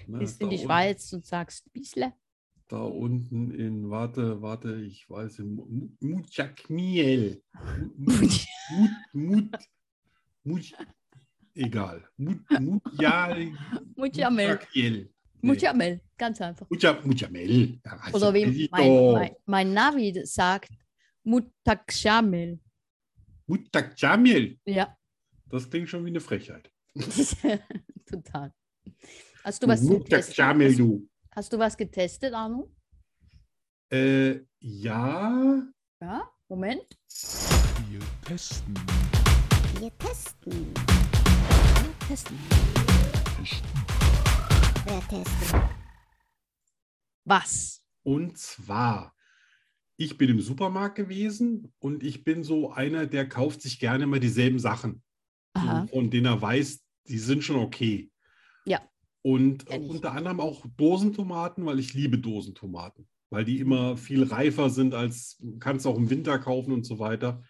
[0.07, 2.13] Ne, Bist in die Schweiz und sagst Biesle.
[2.69, 7.43] Da unten in, warte, warte, ich weiß, in Mu- Mutjakmiel.
[7.97, 9.59] Mu- Mut, Mut,
[10.45, 10.73] Mut,
[11.55, 12.09] egal.
[12.17, 13.53] Mut, Mutjal,
[13.97, 14.49] Mutjamel.
[14.55, 15.11] Mutjakmiel.
[15.43, 16.69] Mutjamel, ganz einfach.
[16.69, 17.81] Mutja- Mutjamel.
[17.85, 20.71] Ja, also Oder wie mein, mein, mein Navi sagt,
[21.25, 22.61] Mutakshamel.
[23.47, 24.59] Mutjakmiel.
[24.65, 24.97] Ja,
[25.49, 26.71] Das klingt schon wie eine Frechheit.
[28.07, 28.53] total.
[29.45, 30.79] Hast du was getestet?
[30.79, 31.09] Du.
[31.33, 32.71] hast du was getestet, Arno?
[33.91, 35.63] Äh, ja,
[36.01, 36.87] Ja, Moment.
[37.91, 38.75] Wir testen.
[39.79, 40.73] Wir testen.
[42.09, 42.39] Testen.
[43.39, 43.47] Wer
[44.87, 45.63] testet?
[47.25, 47.83] Was?
[48.03, 49.15] Und zwar,
[49.97, 54.21] ich bin im Supermarkt gewesen und ich bin so einer, der kauft sich gerne mal
[54.21, 55.03] dieselben Sachen,
[55.55, 55.87] Aha.
[55.87, 58.11] von denen er weiß, die sind schon okay.
[58.65, 58.81] Ja.
[59.23, 59.91] Und äh, Kenn ich.
[59.91, 65.41] unter anderem auch Dosentomaten, weil ich liebe Dosentomaten, weil die immer viel reifer sind als
[65.61, 67.45] kannst du auch im Winter kaufen und so weiter.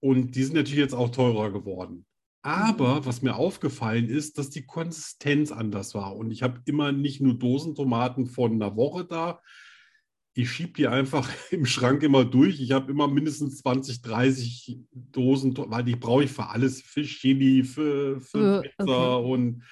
[0.00, 2.06] Und die sind natürlich jetzt auch teurer geworden.
[2.44, 6.14] Aber was mir aufgefallen ist, dass die Konsistenz anders war.
[6.14, 9.40] Und ich habe immer nicht nur Dosentomaten von einer Woche da.
[10.34, 12.60] Ich schiebe die einfach im Schrank immer durch.
[12.60, 16.82] Ich habe immer mindestens 20, 30 Dosen, weil die brauche ich für alles.
[16.82, 19.32] Für Chili, für, für Äh, Pizza okay.
[19.32, 19.64] und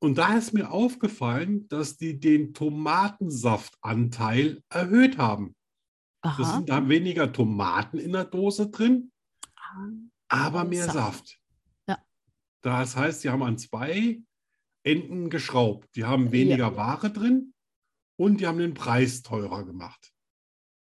[0.00, 5.54] und da ist mir aufgefallen, dass die den Tomatensaftanteil erhöht haben.
[6.22, 6.56] Das Aha.
[6.56, 9.12] sind da weniger Tomaten in der Dose drin,
[10.26, 11.28] aber mehr Saft.
[11.28, 11.41] Saft.
[12.64, 12.80] Ja.
[12.80, 14.20] Das heißt, sie haben an zwei
[14.84, 15.88] Enden geschraubt.
[15.96, 17.54] Die haben weniger Ware drin
[18.16, 20.12] und die haben den Preis teurer gemacht.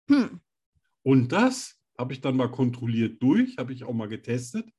[0.08, 0.40] Hm.
[1.02, 4.70] Und das habe ich dann mal kontrolliert durch, habe ich auch mal getestet.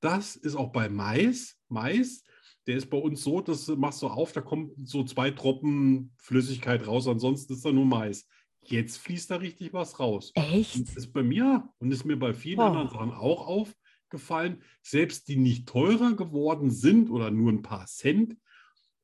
[0.00, 1.56] Das ist auch bei Mais.
[1.68, 2.24] Mais,
[2.66, 6.86] der ist bei uns so, das machst du auf, da kommen so zwei Tropfen Flüssigkeit
[6.86, 8.26] raus, ansonsten ist da nur Mais.
[8.64, 10.32] Jetzt fließt da richtig was raus.
[10.36, 10.96] Und Echt?
[10.96, 12.62] ist bei mir und ist mir bei vielen Oh.
[12.62, 13.46] anderen Sachen auch
[14.16, 18.36] aufgefallen, selbst die nicht teurer geworden sind oder nur ein paar Cent,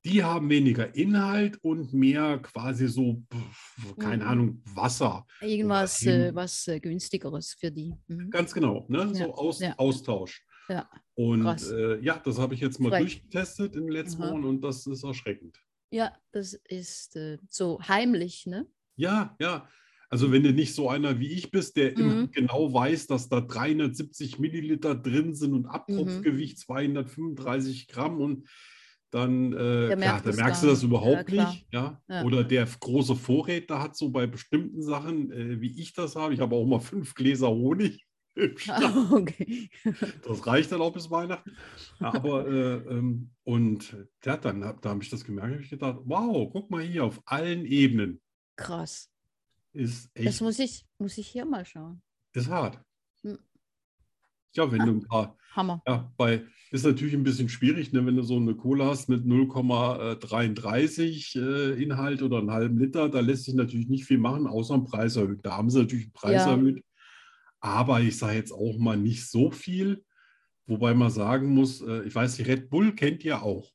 [0.05, 3.23] die haben weniger Inhalt und mehr quasi so,
[3.99, 4.31] keine Mhm.
[4.31, 5.27] Ahnung, Wasser.
[5.40, 7.94] Irgendwas äh, was äh, günstigeres für die.
[8.07, 8.31] Mhm.
[8.31, 9.12] Ganz genau, ne?
[9.14, 9.75] so Ja, Aus, ja.
[9.79, 10.44] Austausch.
[10.68, 13.01] Ja, Und äh, ja, das habe ich jetzt mal Frech.
[13.01, 14.33] durchgetestet in den letzten Aha.
[14.33, 15.59] Wochen und das ist erschreckend.
[15.90, 18.66] Ja, das ist äh, so heimlich, ne?
[18.97, 19.66] Ja, ja.
[20.11, 22.31] Also wenn du nicht so einer wie ich bist, der immer Mhm.
[22.31, 25.68] genau weiß, dass da 370 Milliliter drin sind und Mhm.
[25.71, 28.49] Abtropfgewicht 235 Gramm und
[29.11, 30.83] dann äh, merkt da es merkst du das.
[30.83, 31.51] Ja, überhaupt klar.
[31.51, 31.66] nicht.
[31.73, 32.01] Ja?
[32.09, 32.25] Ja.
[32.25, 36.35] Oder der große Vorräter hat so bei bestimmten Sachen, äh, wie ich das habe.
[36.35, 38.05] Ich habe auch mal fünf Gläser Honig
[38.57, 39.12] Schrank.
[39.12, 39.68] okay.
[40.27, 41.57] Das reicht dann auch bis Weihnachten.
[42.01, 45.99] Aber äh, ähm, und ja, dann hab, da habe ich das gemerkt, habe ich gedacht,
[46.05, 48.21] wow, guck mal hier, auf allen Ebenen
[48.57, 49.11] Krass.
[49.79, 52.03] Ist Das echt muss ich, muss ich hier mal schauen.
[52.35, 52.81] ist hart.
[53.23, 53.38] Hm.
[54.55, 55.83] Ja, wenn du ein paar, Hammer.
[55.87, 59.25] ja, bei, ist natürlich ein bisschen schwierig, ne, wenn du so eine Cola hast mit
[59.25, 64.75] 0,33 äh, Inhalt oder einen halben Liter, da lässt sich natürlich nicht viel machen, außer
[64.75, 65.41] einen Preis erhöhen.
[65.43, 66.53] Da haben sie natürlich einen Preis Ja.
[66.53, 66.85] erhöht.
[67.61, 70.05] Aber ich sage jetzt auch mal nicht so viel,
[70.67, 73.73] wobei man sagen muss, äh, ich weiß, die Red Bull kennt ihr auch.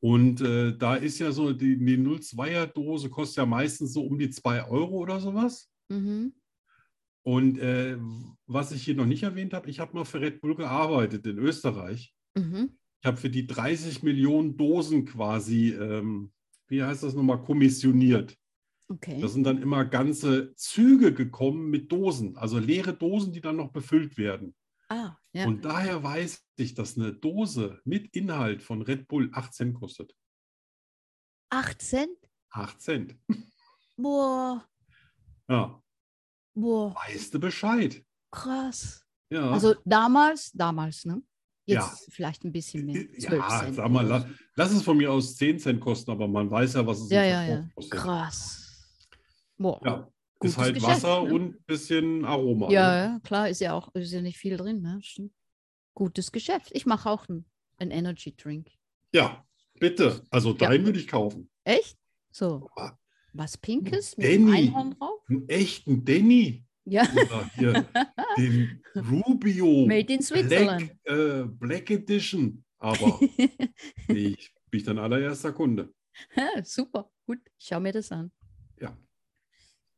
[0.00, 4.18] Und äh, da ist ja so, die, die 0,2er Dose kostet ja meistens so um
[4.18, 5.70] die 2 Euro oder sowas.
[5.88, 6.34] Mhm.
[7.22, 7.98] Und äh,
[8.46, 11.38] was ich hier noch nicht erwähnt habe, ich habe mal für Red Bull gearbeitet in
[11.38, 12.14] Österreich.
[12.34, 12.78] Mhm.
[13.00, 16.32] Ich habe für die 30 Millionen Dosen quasi, ähm,
[16.68, 18.36] wie heißt das nochmal, kommissioniert.
[18.88, 19.20] Okay.
[19.20, 23.72] Da sind dann immer ganze Züge gekommen mit Dosen, also leere Dosen, die dann noch
[23.72, 24.54] befüllt werden.
[24.88, 25.46] ah, ja.
[25.46, 30.14] Und daher weiß ich, dass eine Dose mit Inhalt von Red Bull 8 Cent kostet.
[31.50, 32.18] 8 Cent?
[32.50, 33.16] 8 Cent.
[33.96, 34.64] Boah,
[35.48, 35.82] Ja,
[36.54, 38.04] boah, weißt du Bescheid.
[38.30, 39.04] krass.
[39.30, 39.50] Ja.
[39.50, 41.22] Also damals, damals, ne?
[41.66, 41.96] Jetzt Ja.
[42.10, 43.02] vielleicht ein bisschen mehr.
[43.18, 43.74] Ja, 12 Cent.
[43.76, 46.74] sag mal, oder la, lass es von mir aus 10 Cent kosten, aber man weiß
[46.74, 47.10] ja, was es.
[47.10, 47.68] Ja, ja, ja.
[47.74, 47.98] kostet.
[47.98, 48.64] Krass.
[49.58, 49.80] Boah.
[49.84, 50.08] Ja,
[50.40, 51.34] Gutes ist halt Geschäft, Wasser ne?
[51.34, 52.70] und ein bisschen Aroma.
[52.70, 53.20] Ja, ne?
[53.24, 55.00] klar, ist ja auch ist ja nicht viel drin, ne?
[55.94, 56.70] Gutes Geschäft.
[56.72, 58.68] Ich mache auch einen Energy Drink.
[59.12, 59.44] ja,
[59.80, 60.22] bitte.
[60.30, 60.68] Also Ja.
[60.68, 61.50] deinen würde ich kaufen.
[61.64, 61.98] Echt?
[62.30, 62.98] So, Aber
[63.32, 64.52] was Pinkes mit Danny.
[64.68, 65.20] Einhorn drauf?
[65.28, 66.64] einen echten Denny.
[66.84, 67.88] Ja, Oder hier
[68.38, 70.90] den Rubio made in Switzerland.
[71.04, 72.64] Black, äh, Black Edition.
[72.78, 73.20] Aber
[74.08, 75.92] ich bin dann allererster Kunde.
[76.62, 78.30] Super, gut, ich schaue mir das an.
[78.80, 78.96] Ja.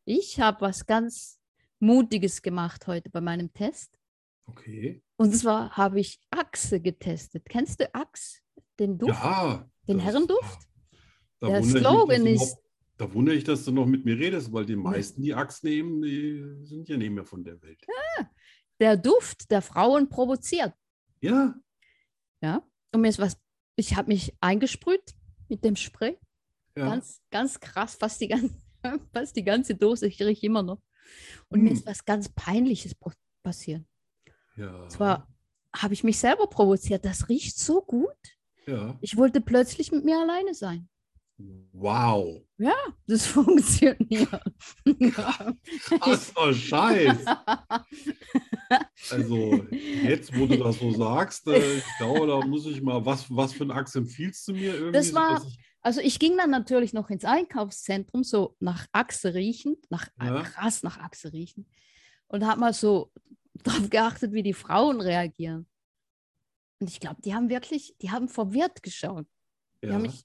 [0.04, 1.40] Ich habe was ganz
[1.78, 3.96] Mutiges gemacht heute bei meinem Test.
[4.46, 5.02] Okay.
[5.16, 7.44] Und zwar habe ich Axe getestet.
[7.48, 8.40] Kennst du Axe?
[8.78, 9.12] Den Duft?
[9.12, 9.68] Ja.
[9.86, 10.58] Den das- Herrenduft?
[11.38, 12.56] Da Der mich, Slogan du ist-
[12.98, 16.02] Da wundere ich, dass du noch mit mir redest, weil die meisten, die Axt nehmen,
[16.02, 17.80] die sind ja nicht mehr von der Welt.
[18.78, 20.74] Der Duft der Frauen provoziert.
[21.20, 21.54] Ja,
[22.42, 22.62] Ja.
[22.92, 23.38] Und mir ist was,
[23.76, 25.14] ich habe mich eingesprüht
[25.48, 26.18] mit dem Spray.
[26.76, 26.86] ja.
[26.88, 28.54] Ganz, ganz krass, fast die, ganze,
[29.12, 30.06] fast die ganze Dose.
[30.06, 30.80] Ich rieche immer noch.
[31.48, 31.76] Und mir Hm.
[31.76, 32.94] ist was ganz Peinliches
[33.42, 33.82] passiert.
[34.56, 34.82] ja.
[34.82, 35.26] Und zwar
[35.76, 37.04] habe ich mich selber provoziert.
[37.04, 38.08] Das riecht so gut.
[38.66, 38.96] ja.
[39.00, 40.88] Ich wollte plötzlich mit mir alleine sein.
[41.72, 42.42] Wow.
[43.06, 44.28] Das funktioniert.
[45.88, 47.24] Krasser Scheiß.
[49.10, 49.64] Also,
[50.04, 53.52] jetzt, wo du das so sagst, äh, ich glaube, da muss ich mal, was, was
[53.52, 54.74] für ein Axt empfiehlst du mir?
[54.74, 58.56] Irgendwie, Das so, war- dass ich, Also ich ging dann natürlich noch ins Einkaufszentrum, so
[58.60, 60.42] nach Achse riechend, nach äh, Ja.
[60.42, 61.66] krass nach Achse riechend.
[62.28, 63.12] Und habe mal so
[63.54, 65.66] darauf geachtet, wie die Frauen reagieren.
[66.80, 69.26] Und ich glaube, die haben wirklich, die haben verwirrt geschaut.
[69.82, 70.24] Die ja, haben mich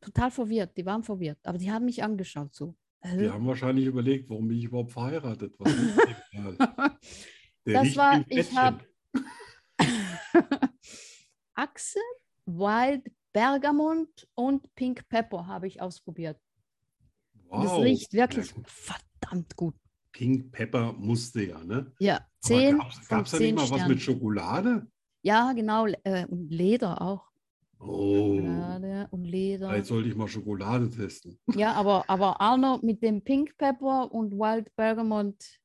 [0.00, 2.76] total verwirrt, die waren verwirrt, aber die haben mich angeschaut so.
[3.04, 5.54] die haben wahrscheinlich überlegt, warum bin ich überhaupt verheiratet?
[5.58, 5.72] Was
[7.64, 8.56] Das war- ich Fettchen.
[8.58, 8.84] hab-
[11.54, 11.98] Achse,
[12.46, 16.38] Wild Bergamont und Pink Pepper habe ich ausprobiert.
[17.48, 17.82] Und Das Wow.
[17.84, 19.74] riecht wirklich Ja, verdammt gut.
[20.12, 21.92] Pink Pepper musste ja, ne?
[22.00, 23.88] Ja, zehn von Gab es da nicht mal was Sternen.
[23.88, 24.86] mit Schokolade?
[25.22, 25.86] Ja, genau.
[25.86, 27.28] äh, Und Leder auch.
[27.78, 29.68] Oh, Schokolade und Leder.
[29.70, 31.38] vielleicht sollte ich mal Schokolade testen.
[31.54, 35.58] Ja, aber, aber Arno mit dem Pink Pepper und Wild Bergamont,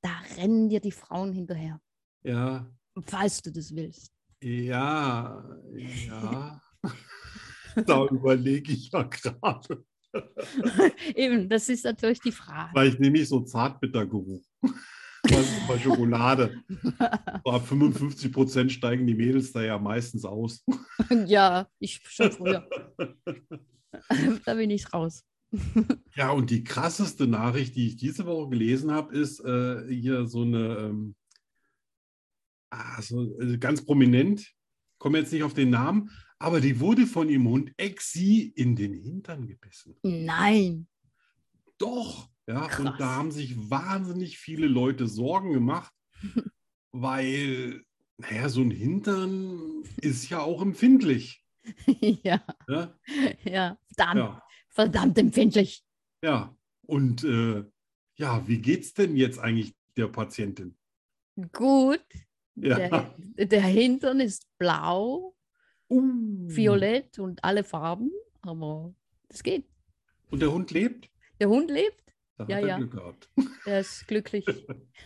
[0.00, 1.80] da rennen dir die Frauen hinterher.
[2.24, 2.66] Ja,
[3.06, 4.12] Falls du das willst.
[4.42, 5.44] ja,
[5.76, 6.60] ja.
[7.86, 9.84] Da überlege ich ja gerade.
[11.14, 12.96] Eben, das ist natürlich die Frage.
[12.98, 14.42] Nehme ich so Zartbittergeruch.
[15.68, 16.62] bei, Schokolade.
[17.44, 20.64] So ab 55 Prozent steigen die Mädels da ja meistens aus.
[21.26, 22.68] Ja, ich schon früher.
[24.44, 25.24] da bin ich raus.
[26.14, 30.42] Ja, und die krasseste Nachricht, die ich diese Woche gelesen habe, ist äh, hier so
[30.42, 31.14] eine, ähm,
[32.70, 34.52] ah, so, also ganz prominent,
[34.98, 38.94] komme jetzt nicht auf den Namen, aber die wurde von ihrem Hund Exi in den
[38.94, 39.96] Hintern gebissen.
[40.02, 40.86] Nein.
[41.78, 42.94] Doch, ja, und Krass.
[42.98, 45.92] da haben sich wahnsinnig viele Leute Sorgen gemacht,
[46.92, 47.84] weil,
[48.16, 51.44] naja, so ein Hintern ist ja auch empfindlich.
[52.22, 52.94] ja, Ja,
[53.44, 53.78] ja.
[53.94, 54.42] Verdammt, ja.
[54.70, 55.84] verdammt empfindlich.
[56.22, 56.56] ja.
[56.86, 57.64] und äh,
[58.16, 60.76] ja, wie geht's denn jetzt eigentlich der Patientin?
[61.52, 62.04] Gut.
[62.56, 63.14] Ja.
[63.36, 65.36] Der, der Hintern ist blau,
[65.90, 66.46] Uh.
[66.48, 68.10] violett und alle Farben,
[68.42, 68.94] aber
[69.28, 69.64] das geht.
[70.30, 71.10] Und der Hund lebt?
[71.40, 72.76] Der Hund lebt, Da Ja, er ja.
[72.76, 73.30] Glück gehabt.
[73.66, 74.44] er ist glücklich.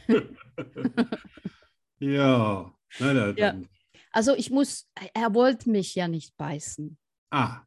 [1.99, 3.61] Ja, na, Ja.
[4.11, 6.99] Also ich muss, er wollte mich ja nicht beißen.
[7.31, 7.62] Ah,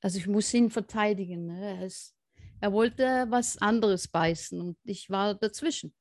[0.00, 1.46] Also ich muss ihn verteidigen.
[1.46, 1.78] Ne?
[1.78, 2.14] Er, ist,
[2.60, 5.92] er wollte was anderes beißen und ich war dazwischen.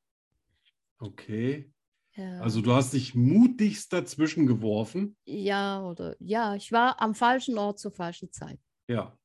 [0.99, 1.73] okay.
[2.17, 5.15] Ja, Also du hast dich mutigst dazwischen geworfen.
[5.25, 8.59] ja, oder ja, ich war am falschen Ort zur falschen Zeit.
[8.89, 9.15] Ja.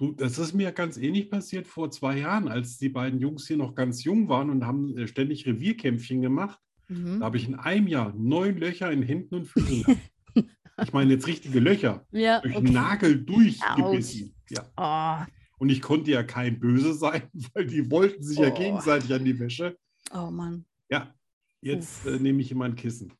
[0.00, 3.56] Du, das ist mir ganz ähnlich passiert vor zwei Jahren, als die beiden Jungs hier
[3.56, 6.58] noch ganz jung waren und haben äh, ständig Revierkämpfchen gemacht.
[6.88, 7.20] Mhm.
[7.20, 10.00] Da habe ich in einem Jahr neun Löcher in Händen und Füßen gehabt.
[10.82, 12.68] Ich meine jetzt richtige Löcher, Ja, durch okay.
[12.72, 14.34] Nagel durchgebissen.
[14.50, 14.64] Ja.
[14.76, 17.22] Oh, Und ich konnte ja kein Böse sein,
[17.54, 18.54] weil die wollten sich ja Oh.
[18.58, 19.78] gegenseitig an die Wäsche.
[20.12, 20.64] oh Mann.
[20.90, 21.14] Ja,
[21.64, 23.12] jetzt äh, nehme ich immer ein Kissen.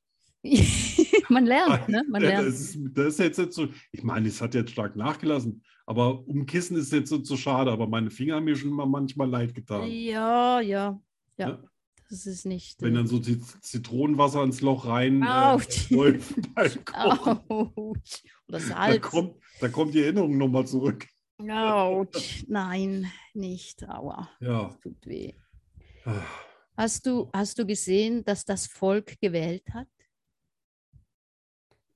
[1.29, 2.03] Man lernt, ne?
[2.11, 2.47] Man lernt.
[2.49, 6.27] Das ist, das ist jetzt nicht so, ich meine, es hat jetzt stark nachgelassen, aber
[6.29, 9.29] um Kissen ist jetzt so zu schade, aber meine Finger haben mir schon mal manchmal
[9.31, 9.89] leid getan.
[9.91, 11.01] Ja, ja,
[11.39, 11.49] ja.
[11.49, 11.63] Ja.
[12.11, 12.81] Das ist nicht.
[12.83, 15.89] Wenn äh, dann so Zit- Zitronenwasser ins Loch rein äh, Autsch.
[15.91, 16.35] läuft.
[16.95, 18.23] Autsch.
[18.47, 19.01] Oder Da Salz.
[19.03, 21.07] kommt, da kommt die Erinnerung nochmal zurück.
[21.49, 22.45] Autsch.
[22.49, 23.89] Nein, nicht.
[23.89, 24.29] Aua.
[24.41, 24.69] Ja.
[24.83, 25.33] Tut weh.
[26.05, 26.21] Ah,
[26.77, 29.89] Hast du, hast du gesehen, dass das Volk gewählt hat?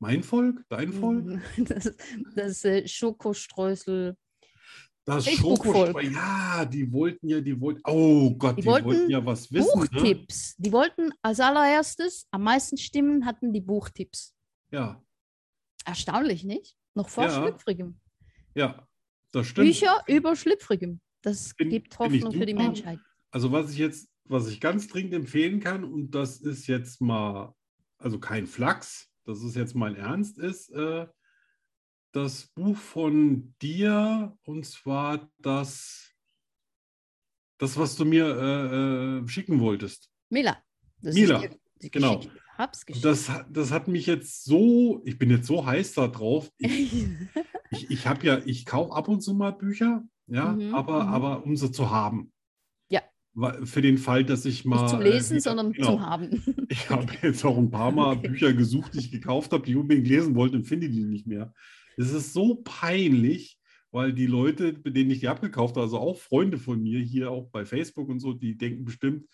[0.00, 0.64] Mein Volk?
[0.68, 1.24] Dein Volk?
[1.24, 1.42] Mhm.
[1.66, 1.92] Das,
[2.34, 4.16] das äh, Schokostreusel.
[5.04, 5.26] Das.
[5.26, 6.12] Schokospeis.
[6.12, 9.80] Ja, die wollten ja, die wollten, oh Gott, Die die, wollten, wollten ja was wissen.
[9.80, 9.86] Ne?
[9.88, 10.54] Buchtipps.
[10.58, 14.34] Die wollten als allererstes, am meisten Stimmen hatten die Buchtipps.
[14.70, 15.02] Ja,
[15.86, 16.76] Erstaunlich, nicht?
[16.94, 17.30] Noch vor Ja.
[17.30, 17.98] Schlüpfrigem.
[18.54, 18.86] ja,
[19.32, 19.66] das stimmt.
[19.68, 21.00] Bücher über Schlüpfrigem.
[21.22, 22.52] Das Find- gibt Hoffnung für die.
[22.54, 22.98] Menschheit.
[23.30, 27.54] Also was ich jetzt, was ich ganz dringend empfehlen kann, und das ist jetzt mal,
[27.98, 31.06] also kein Flachs, das ist jetzt mein Ernst, ist äh,
[32.12, 36.12] das Buch von dir, und zwar das,
[37.58, 40.10] das was du mir äh, äh, schicken wolltest.
[40.30, 40.58] Mila.
[41.00, 41.42] Das Mila,
[41.80, 42.16] genau.
[42.18, 42.38] Geschichte.
[42.56, 43.04] Hab's geschickt.
[43.04, 46.50] Das, hat- das hat mich jetzt so, ich bin jetzt so heiß da drauf.
[46.58, 46.92] Ich,
[47.70, 51.08] ich, ich habe ja, ich kaufe ab und zu mal Bücher, ja, Mhm, aber, mhm.
[51.12, 52.32] aber um sie zu haben.
[53.64, 54.82] Für den Fall, dass ich mal.
[54.82, 55.86] Nicht zum äh, Lesen, wieder- sondern genau.
[55.92, 56.42] zum Haben.
[56.70, 58.28] Ich habe jetzt auch ein paar Mal Okay.
[58.28, 61.26] Bücher gesucht, die ich gekauft habe, die ich unbedingt lesen wollte und finde die nicht
[61.26, 61.52] mehr.
[61.96, 63.58] Es ist so peinlich,
[63.90, 67.30] weil die Leute, bei denen ich die abgekauft habe, also auch Freunde von mir hier
[67.30, 69.26] auch bei Facebook und so, die denken bestimmt,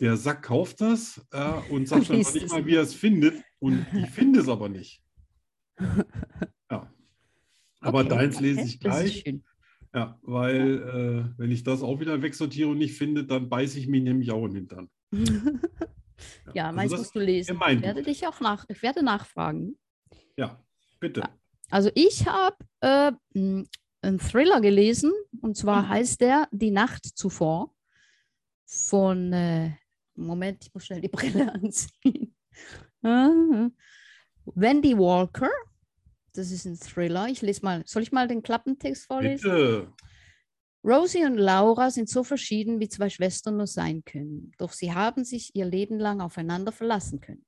[0.00, 3.42] der Sack kauft das äh, und sagt dann nicht mal, wie er es findet.
[3.58, 5.02] Und ich finde es aber nicht.
[6.70, 6.92] Ja.
[7.80, 9.34] Aber Okay, deins lese ich Das ist gleich.
[9.94, 10.82] Ja, weil
[11.34, 14.32] äh, wenn ich das auch wieder wegsortiere und nicht finde, dann beiße ich mich nämlich
[14.32, 14.90] auch in den Hintern.
[16.54, 17.60] Ja, also meins musst du lesen.
[17.70, 19.76] Ich werde dich auch nach, ich werde nachfragen.
[20.36, 20.62] Ja,
[21.00, 21.20] bitte.
[21.20, 21.28] Ja.
[21.70, 23.66] Also ich habe äh, m,
[24.00, 25.88] einen Thriller gelesen und zwar Mhm.
[25.88, 27.74] heißt der Die Nacht zuvor
[28.64, 29.72] von, äh,
[30.14, 32.34] Moment, ich muss schnell die Brille anziehen.
[33.02, 33.68] Ah,
[34.54, 35.50] Wendy Walker.
[36.34, 37.28] Das ist ein Thriller.
[37.28, 39.50] Ich lese mal, soll ich mal den Klappentext vorlesen?
[39.50, 39.92] Bitte.
[40.84, 44.52] Rosie und Laura sind so verschieden, wie zwei Schwestern nur sein können.
[44.58, 47.46] Doch sie haben sich ihr Leben lang aufeinander verlassen können.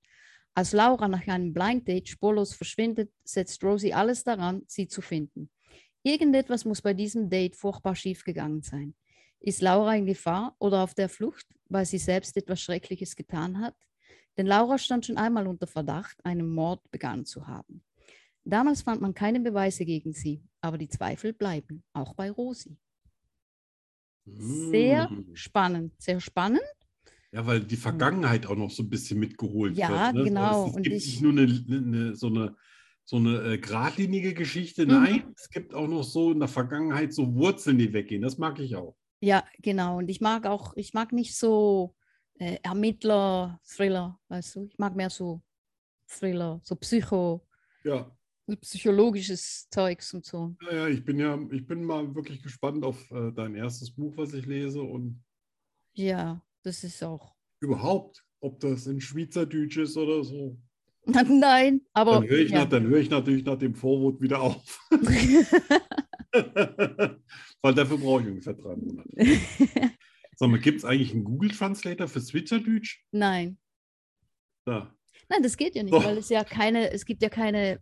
[0.55, 5.51] Als Laura nach einem Blind Date spurlos verschwindet, setzt Rosie alles daran, sie zu finden.
[6.03, 8.95] Irgendetwas muss bei diesem Date furchtbar schiefgegangen sein.
[9.41, 13.74] Ist Laura in Gefahr oder auf der Flucht, weil sie selbst etwas Schreckliches getan hat?
[14.39, 17.82] Denn Laura stand schon einmal unter Verdacht, einen Mord begangen zu haben.
[18.49, 22.78] Damals fand man keine Beweise gegen sie, aber die Zweifel bleiben, auch bei Rosie.
[24.24, 25.34] Sehr Mm.
[25.34, 26.62] spannend, sehr spannend.
[27.32, 30.14] Ja, weil die Vergangenheit auch noch so ein bisschen mitgeholt Ja, wird.
[30.14, 30.24] ne?
[30.24, 30.64] genau.
[30.64, 32.57] Es, es Und gibt ich- nicht nur eine, eine, so eine
[33.09, 34.84] so eine äh, geradlinige Geschichte.
[34.84, 34.90] Mhm.
[34.92, 38.20] Nein, es gibt auch noch so in der Vergangenheit so Wurzeln, die weggehen.
[38.22, 38.97] Das mag ich auch.
[39.20, 39.99] Ja, genau.
[39.99, 41.94] Und ich mag auch, ich mag nicht so
[42.40, 44.64] äh, Ermittler, Thriller, weißt du?
[44.64, 45.40] Ich mag mehr so
[46.09, 47.47] Thriller, so Psycho,
[47.84, 48.11] Ja,
[48.55, 50.55] psychologisches Zeugs und so.
[50.62, 54.16] ja, ja, ich bin ja, ich bin mal wirklich gespannt auf äh, dein erstes Buch,
[54.16, 55.24] was ich lese und
[55.94, 57.34] Ja, das ist auch.
[57.61, 60.57] überhaupt, ob das in Schweizerdeutsch ist oder so.
[61.07, 62.61] Nein, aber Dann höre ich, ja.
[62.61, 64.80] nach- dann höre ich natürlich nach dem Vorwort wieder auf.
[66.32, 69.09] Weil dafür brauche ich ungefähr drei Monate.
[70.36, 73.05] Sag mal, gibt es eigentlich einen Google Translator für Schweizerdeutsch?
[73.12, 73.59] Nein.
[74.68, 74.95] Ja.
[75.29, 76.05] Nein, das geht ja nicht, Doch.
[76.05, 77.81] weil es ja keine, es gibt ja keine,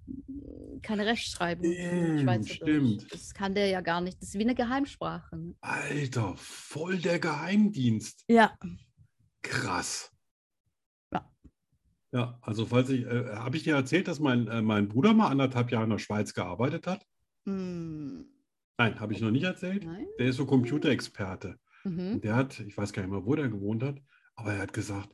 [0.83, 2.55] keine Rechtschreibung in Stimmt, Schweizerdeutsch.
[2.57, 3.13] stimmt.
[3.13, 4.21] Das kann der ja gar nicht.
[4.21, 5.37] Das ist wie eine Geheimsprache.
[5.37, 5.55] ne?
[5.61, 8.25] Alter, voll der Geheimdienst.
[8.29, 8.57] Ja.
[9.43, 10.11] Krass.
[11.13, 11.31] Ja.
[12.13, 15.29] Ja, also falls ich, äh, habe ich dir erzählt, dass mein, äh, mein Bruder mal
[15.29, 17.05] anderthalb Jahre in der Schweiz gearbeitet hat?
[17.47, 18.27] Hm,
[18.79, 19.85] Nein, habe ich noch nicht erzählt.
[19.85, 20.07] nein.
[20.19, 21.59] Der ist so Computerexperte.
[21.85, 22.21] Mhm.
[22.23, 23.99] Der hat, ich weiß gar nicht mehr, wo der gewohnt hat,
[24.35, 25.11] aber er hat gesagt,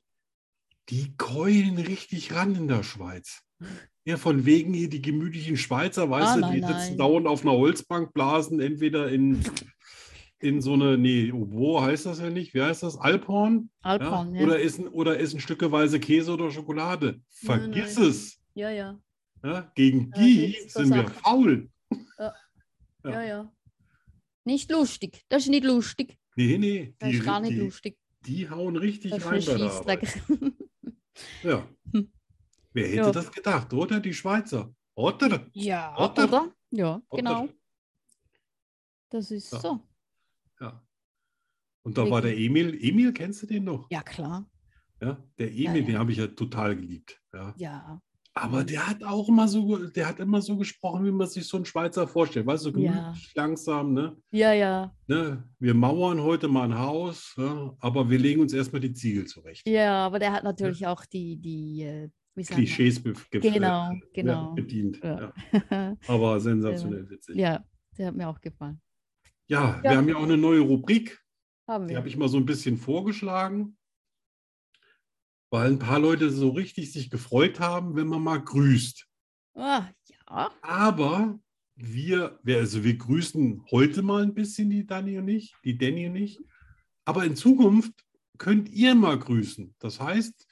[0.88, 3.42] die keulen richtig ran in der Schweiz.
[4.04, 6.98] Ja, von wegen hier die gemütlichen Schweizer, weißt Ah, du, nein, die sitzen nein.
[6.98, 9.44] dauernd auf einer Holzbank, blasen entweder in,
[10.38, 12.54] in so eine, nee, wo heißt das ja nicht?
[12.54, 12.96] Wie heißt das?
[12.98, 13.70] Alphorn?
[13.84, 13.90] Ja?
[13.90, 14.42] Alphorn, ja.
[14.42, 17.20] Oder, essen, oder essen stückeweise Käse oder Schokolade.
[17.42, 18.08] Nein, Vergiss nein.
[18.08, 18.38] es.
[18.54, 18.98] Ja, ja.
[19.44, 19.70] Ja?
[19.74, 21.68] Gegen Ja, die sind wir faul.
[22.18, 22.34] Ja.
[23.04, 23.10] Ja.
[23.10, 23.52] Ja, ja.
[24.44, 25.22] Nicht lustig.
[25.28, 26.16] Das ist nicht lustig.
[26.36, 27.96] Nee, nee, Das die, ist gar nicht die, lustig.
[28.26, 29.70] die hauen richtig Das rein bei der.
[29.70, 30.22] Arbeit.
[31.42, 31.68] Ja.
[31.92, 32.12] Hm.
[32.72, 33.12] Wer hätte Ja.
[33.12, 34.00] das gedacht, oder?
[34.00, 34.74] Die Schweizer.
[34.94, 35.46] Oder?
[35.52, 36.24] Ja, Oder?
[36.24, 36.54] oder?
[36.70, 37.16] Ja, Oder?
[37.22, 37.48] genau.
[39.10, 39.60] Das ist Ja.
[39.60, 39.80] so.
[40.60, 40.86] Ja.
[41.82, 42.74] Und da war der Emil.
[42.82, 43.90] Emil, kennst du den noch?
[43.90, 44.48] Ja, klar.
[45.00, 45.82] Ja, der Emil, Ja, ja.
[45.86, 47.20] den habe ich ja total geliebt.
[47.32, 47.54] Ja.
[47.56, 48.02] Ja.
[48.34, 51.56] Aber der hat auch immer so, der hat immer so gesprochen, wie man sich so
[51.56, 52.46] einen Schweizer vorstellt.
[52.46, 52.92] Weißt du, Ja.
[52.92, 54.16] gemütlich, langsam, ne?
[54.30, 54.94] Ja, ja.
[55.08, 55.42] ne?
[55.58, 57.74] Wir mauern heute mal ein Haus, ja?
[57.80, 59.66] aber wir legen uns erstmal die Ziegel zurecht.
[59.68, 62.08] Ja, aber der hat natürlich auch die, die äh?
[62.46, 63.02] Klischees
[63.32, 64.54] Genau, genau.
[64.54, 65.00] bedient.
[65.02, 65.32] Ja.
[65.70, 65.96] Ja.
[66.06, 67.36] Aber sensationell witzig.
[67.36, 67.62] ja,
[67.98, 68.80] der hat mir auch gefallen.
[69.48, 69.90] Ja, Ja.
[69.90, 71.20] wir haben ja auch eine neue Rubrik.
[71.68, 71.98] Haben Die wir.
[71.98, 73.76] habe ich mal so ein bisschen vorgeschlagen,
[75.50, 79.06] weil ein paar Leute so richtig sich gefreut haben, wenn man mal grüßt.
[79.54, 79.88] Ah,
[80.28, 80.50] ja.
[80.62, 81.38] Aber
[81.74, 86.06] wir, wir, also wir grüßen heute mal ein bisschen, die Dani und ich, die Danny
[86.06, 86.38] und ich.
[87.04, 87.92] Aber in Zukunft
[88.38, 89.74] könnt ihr mal grüßen.
[89.80, 90.46] Das heißt,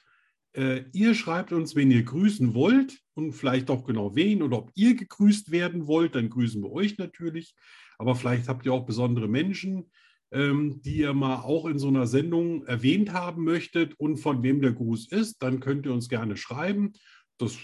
[0.53, 4.71] äh, ihr schreibt uns, wenn ihr grüßen wollt und vielleicht auch genau wen oder ob
[4.75, 7.55] ihr gegrüßt werden wollt, dann grüßen wir euch natürlich.
[7.97, 9.91] Aber vielleicht habt ihr auch besondere Menschen,
[10.31, 14.61] ähm, die ihr mal auch in so einer Sendung erwähnt haben möchtet und von wem
[14.61, 16.93] der Gruß ist, dann könnt ihr uns gerne schreiben.
[17.37, 17.57] Das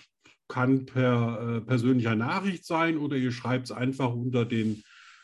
[0.47, 4.84] kann per äh, persönlicher Nachricht sein oder ihr schreibt es einfach unter den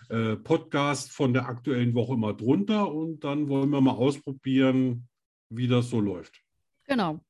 [0.10, 5.08] äh, Podcast von der aktuellen Woche mal drunter und dann wollen wir mal ausprobieren,
[5.50, 6.42] wie das so läuft.
[6.88, 7.24] Genau.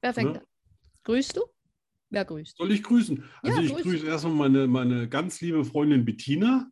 [0.00, 0.40] Wer fängt Ja.
[0.40, 0.46] an?
[1.04, 1.42] Grüßt du?
[2.10, 2.56] Wer grüßt?
[2.56, 3.22] Soll ich grüßen?
[3.42, 3.82] Also Ja, ich grüß.
[3.82, 6.70] grüße erstmal meine, meine ganz liebe Freundin Bettina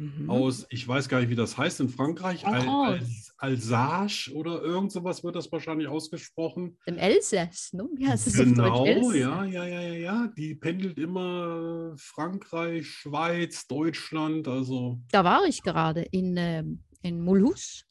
[0.00, 0.30] Mhm.
[0.30, 3.06] aus, ich weiß gar nicht, wie das heißt in Frankreich, Al, Al.
[3.36, 6.78] Alsace oder irgend sowas wird das wahrscheinlich ausgesprochen.
[6.86, 7.86] Im Elsass, ne?
[8.06, 9.16] Heißt es auf Genau, Deutsch?
[9.16, 10.26] Ja, ja, ja, ja, ja.
[10.38, 17.84] Die pendelt immer Frankreich, Schweiz, Deutschland, also Da war ich gerade in, ähm, in Mulhouse.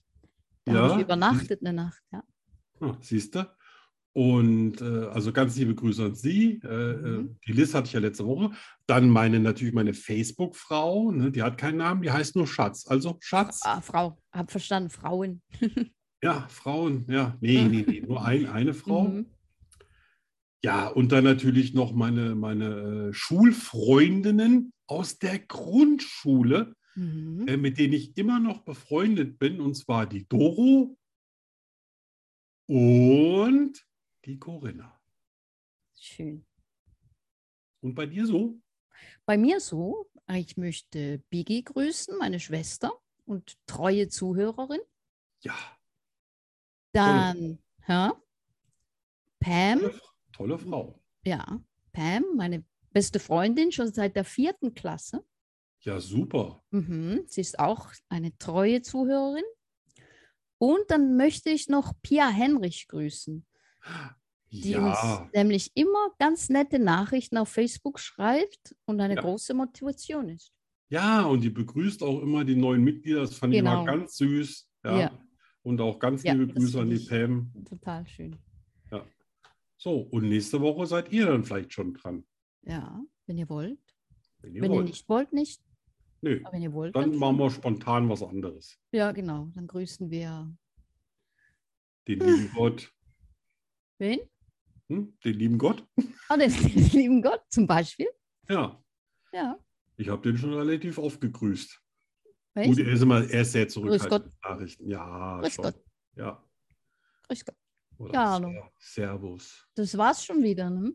[0.66, 2.02] Da habe Ja, ich übernachtet eine Nacht.
[2.12, 2.24] Ja.
[2.80, 3.46] Ah, siehst du?
[4.14, 6.60] Und äh, also ganz liebe Grüße an Sie.
[6.64, 7.38] Äh, äh, Mhm.
[7.48, 8.52] die Liz hatte ich ja letzte Woche.
[8.88, 12.88] Dann meine natürlich meine Facebook-Frau, ne, die hat keinen Namen, die heißt nur Schatz.
[12.88, 13.62] Also Schatz.
[13.64, 15.42] Ah, Frau, hab verstanden, Frauen.
[16.22, 17.38] Ja, Frauen, ja.
[17.40, 19.04] Nee, nee, nee, nur ein, eine Frau.
[19.08, 19.28] Mhm.
[20.62, 27.48] Ja, und dann natürlich noch meine, meine äh, Schulfreundinnen aus der Grundschule, Mhm.
[27.48, 30.98] äh, mit denen ich immer noch befreundet bin, und zwar die Doro
[32.68, 33.82] und
[34.30, 35.02] die Corinna.
[35.96, 36.46] Schön.
[37.82, 38.62] Und bei dir so?
[39.26, 42.92] Bei mir so, ich möchte Biggie grüßen, meine Schwester
[43.26, 44.82] und treue Zuhörerin.
[45.42, 45.56] Ja,
[46.92, 48.14] Dann ja,
[49.40, 50.02] Pam, tolle,
[50.32, 51.02] tolle Frau.
[51.24, 51.60] ja,
[51.92, 55.26] Pam, meine beste Freundin, schon seit der vierten Klasse.
[55.82, 56.64] Ja, super.
[56.72, 57.24] Mhm.
[57.28, 59.46] Sie ist auch eine treue Zuhörerin.
[60.58, 63.46] Und dann möchte ich noch Pia Henrich grüßen,
[64.52, 69.22] die Ja, uns nämlich immer ganz nette Nachrichten auf Facebook schreibt und eine Ja.
[69.22, 70.52] große Motivation ist.
[70.90, 73.20] ja, und die begrüßt auch immer die neuen Mitglieder.
[73.22, 73.84] Das fand ich Genau.
[73.84, 74.68] immer ganz süß.
[74.84, 75.00] Ja.
[75.00, 75.20] Ja.
[75.62, 77.52] Und auch ganz Ja, liebe Grüße an die ich- Pam.
[77.68, 78.36] Total schön.
[79.82, 82.26] So, und nächste Woche seid ihr dann vielleicht schon dran.
[82.64, 83.80] Ja, wenn ihr wollt.
[84.42, 84.88] Wenn ihr wenn ihr wollt.
[84.90, 85.62] nicht wollt, nicht.
[86.22, 88.78] Nö, Aber wenn ihr wollt, dann dann machen wir spontan was anderes.
[88.92, 89.50] Ja, genau.
[89.56, 90.54] Dann grüßen wir.
[92.10, 92.92] Den lieben Gott.
[94.00, 94.20] Wen?
[94.90, 95.18] Hm?
[95.24, 95.88] Den lieben Gott?
[96.28, 98.08] Ah, den, den lieben Gott zum Beispiel.
[98.50, 98.84] Ja,
[99.32, 99.58] Ja.
[99.98, 101.80] ich habe den schon relativ oft gegrüßt.
[102.56, 102.70] Echt?
[102.70, 104.90] Gut, er ist immer, er ist sehr zurückhaltend Nachrichten.
[104.90, 105.64] Ja, Grüß schon.
[105.66, 105.84] Gott.
[106.16, 106.44] Ja.
[107.28, 107.56] Grüß Gott.
[108.00, 108.50] Oder Ja, hallo.
[108.50, 109.68] Ser- Servus.
[109.76, 110.94] Das war's schon wieder, ne?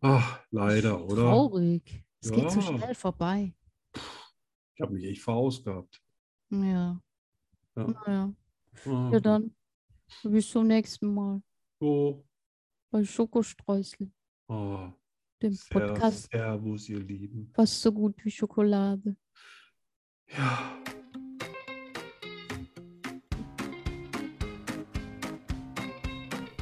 [0.00, 1.22] Ach, leider, oder?
[1.22, 2.04] Traurig.
[2.20, 2.78] Es geht so Ja.
[2.78, 3.54] schnell vorbei.
[4.74, 6.02] Ich habe mich echt verausgabt.
[6.50, 7.00] Ja.
[7.76, 7.86] Ja.
[7.86, 8.34] Naja.
[8.86, 9.54] Ah, Ja, dann.
[10.24, 11.42] Bis zum nächsten Mal
[11.80, 12.26] So.
[12.96, 14.10] Bei Schokostreusel,
[14.48, 14.90] Ah,
[15.42, 17.50] dem Podcast Servus, ihr Lieben.
[17.52, 19.16] fast so gut wie Schokolade.
[20.34, 20.80] Ja.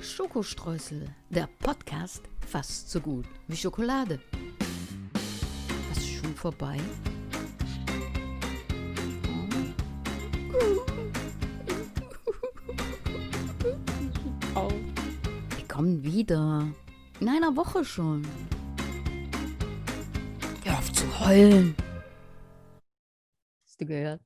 [0.02, 4.20] Schokostreusel, der Podcast fast so gut wie Schokolade.
[5.90, 6.78] Was ist schon vorbei?
[15.74, 16.68] Kommen wieder.
[17.18, 18.22] In einer Woche schon.
[20.62, 21.74] Hör auf zu heulen.
[23.66, 24.20] Hast du gehört?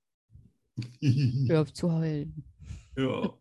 [1.01, 2.44] Hör auf zu heulen.
[2.96, 3.32] ja.